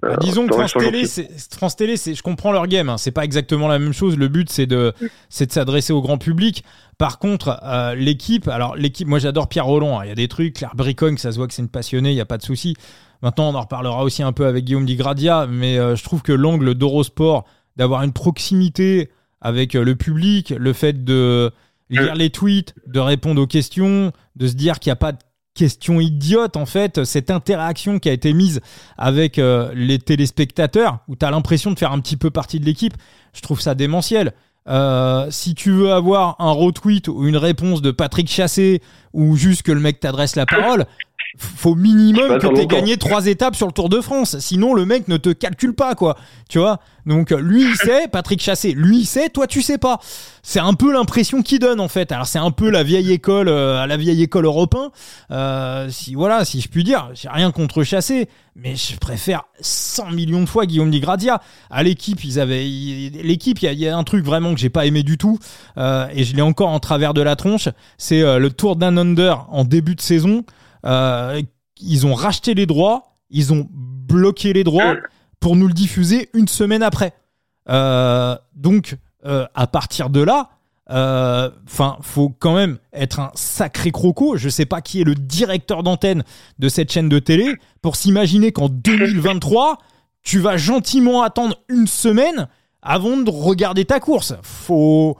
[0.02, 1.06] Bah, disons que France Télé,
[1.52, 2.88] France Télé, je comprends leur game.
[2.88, 2.98] Hein.
[2.98, 4.18] C'est pas exactement la même chose.
[4.18, 4.94] Le but, c'est de,
[5.30, 6.64] c'est de s'adresser au grand public.
[7.00, 10.00] Par contre, euh, l'équipe, alors l'équipe, moi j'adore Pierre Roland.
[10.00, 10.04] Hein.
[10.06, 12.16] Il y a des trucs, Claire Bricogne, ça se voit que c'est une passionnée, il
[12.16, 12.76] y a pas de souci.
[13.22, 16.32] Maintenant, on en reparlera aussi un peu avec Guillaume Digradia, mais euh, je trouve que
[16.32, 17.46] l'angle d'Eurosport,
[17.76, 19.10] d'avoir une proximité
[19.42, 21.52] avec euh, le public, le fait de
[21.90, 25.20] lire les tweets, de répondre aux questions, de se dire qu'il n'y a pas de
[25.54, 28.62] question idiote en fait, cette interaction qui a été mise
[28.98, 32.66] avec euh, les téléspectateurs, où tu as l'impression de faire un petit peu partie de
[32.66, 32.94] l'équipe,
[33.34, 34.34] je trouve ça démentiel.
[34.70, 38.82] Euh, si tu veux avoir un retweet ou une réponse de Patrick Chassé
[39.14, 40.86] ou juste que le mec t'adresse la parole,
[41.38, 44.40] faut minimum que t'aies gagné trois étapes sur le Tour de France.
[44.40, 46.18] Sinon, le mec ne te calcule pas, quoi.
[46.50, 46.80] Tu vois?
[47.06, 50.00] Donc, lui, il sait, Patrick Chassé, lui, il sait, toi, tu sais pas.
[50.44, 52.12] C'est un peu l'impression qu'il donne, en fait.
[52.12, 54.92] Alors, c'est un peu la vieille école, euh, à la vieille école européen.
[55.32, 57.10] Euh, si, voilà, si je puis dire.
[57.14, 61.42] J'ai rien contre Chassé, mais je préfère 100 millions de fois Guillaume Digradia.
[61.70, 65.04] À l'équipe, ils avaient, l'équipe, il y, a un truc vraiment que j'ai pas aimé
[65.04, 65.40] du tout,
[65.78, 67.70] euh, et je l'ai encore en travers de la tronche.
[67.98, 70.44] C'est le Tour d'un under en début de saison.
[70.86, 71.42] Euh,
[71.80, 74.96] ils ont racheté les droits, ils ont bloqué les droits
[75.40, 77.14] pour nous le diffuser une semaine après.
[77.70, 80.50] Euh, donc, euh, à partir de là,
[80.90, 84.38] enfin, faut quand même être un sacré croco.
[84.38, 86.24] Je sais pas qui est le directeur d'antenne
[86.60, 89.80] de cette chaîne de télé pour s'imaginer qu'en 2023,
[90.24, 92.48] tu vas gentiment attendre une semaine
[92.82, 94.34] avant de regarder ta course.
[94.44, 95.18] Faut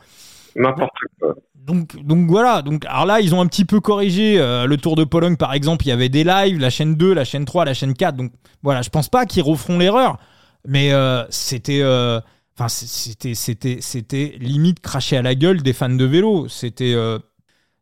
[0.58, 1.36] n'importe quoi
[1.68, 2.62] donc, donc voilà.
[2.62, 5.54] Donc, alors là, ils ont un petit peu corrigé euh, le Tour de Pologne, par
[5.54, 5.86] exemple.
[5.86, 8.16] Il y avait des lives, la chaîne 2, la chaîne 3, la chaîne 4.
[8.16, 8.32] Donc
[8.64, 10.18] voilà, je pense pas qu'ils referont l'erreur.
[10.66, 12.22] Mais euh, c'était, euh,
[12.58, 16.48] enfin, c'était, limite cracher à la gueule des fans de vélo.
[16.48, 16.96] C'était,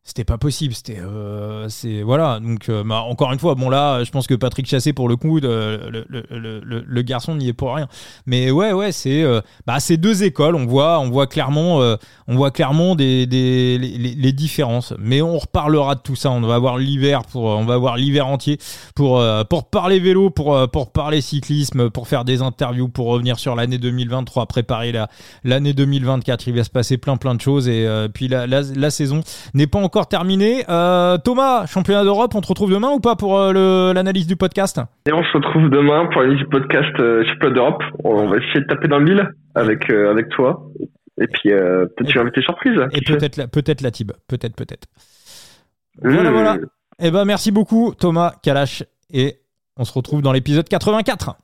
[0.06, 0.72] c'était pas possible.
[0.72, 2.38] C'était, euh, c'est voilà.
[2.38, 5.16] Donc, euh, bah, encore une fois, bon là, je pense que Patrick Chassé pour le
[5.16, 7.88] coup, le, le, le, le garçon n'y est pour rien.
[8.24, 10.54] Mais ouais, ouais, c'est, euh, bah, c'est deux écoles.
[10.54, 11.96] On voit, on voit clairement, euh,
[12.28, 14.94] on voit clairement des, des les, les, différences.
[15.00, 16.30] Mais on reparlera de tout ça.
[16.30, 18.58] On va voir l'hiver pour, on va voir l'hiver entier
[18.94, 23.56] pour pour parler vélo, pour pour parler cyclisme, pour faire des interviews, pour revenir sur
[23.56, 25.08] l'année 2023, préparer la
[25.42, 26.46] l'année 2024.
[26.46, 29.66] Il va se passer plein plein de choses et puis la, la, la saison n'est
[29.66, 30.64] pas encore terminé.
[30.68, 34.80] Euh, Thomas, championnat d'Europe, on te retrouve demain ou pas pour euh, l'analyse du podcast?
[35.06, 37.82] Et on se retrouve demain pour l'analyse du podcast euh, championnat d'Europe.
[38.04, 40.68] On va essayer de taper dans le mille avec, avec toi.
[41.18, 42.78] Et puis peut-être tu vas inviter surprise.
[42.92, 44.12] Et peut-être la, peut-être la Tib.
[44.28, 44.86] Peut-être, peut-être.
[46.02, 46.58] Voilà, voilà.
[47.00, 49.36] Eh ben merci beaucoup Thomas Kalash et
[49.78, 51.36] on se retrouve dans l'épisode 84.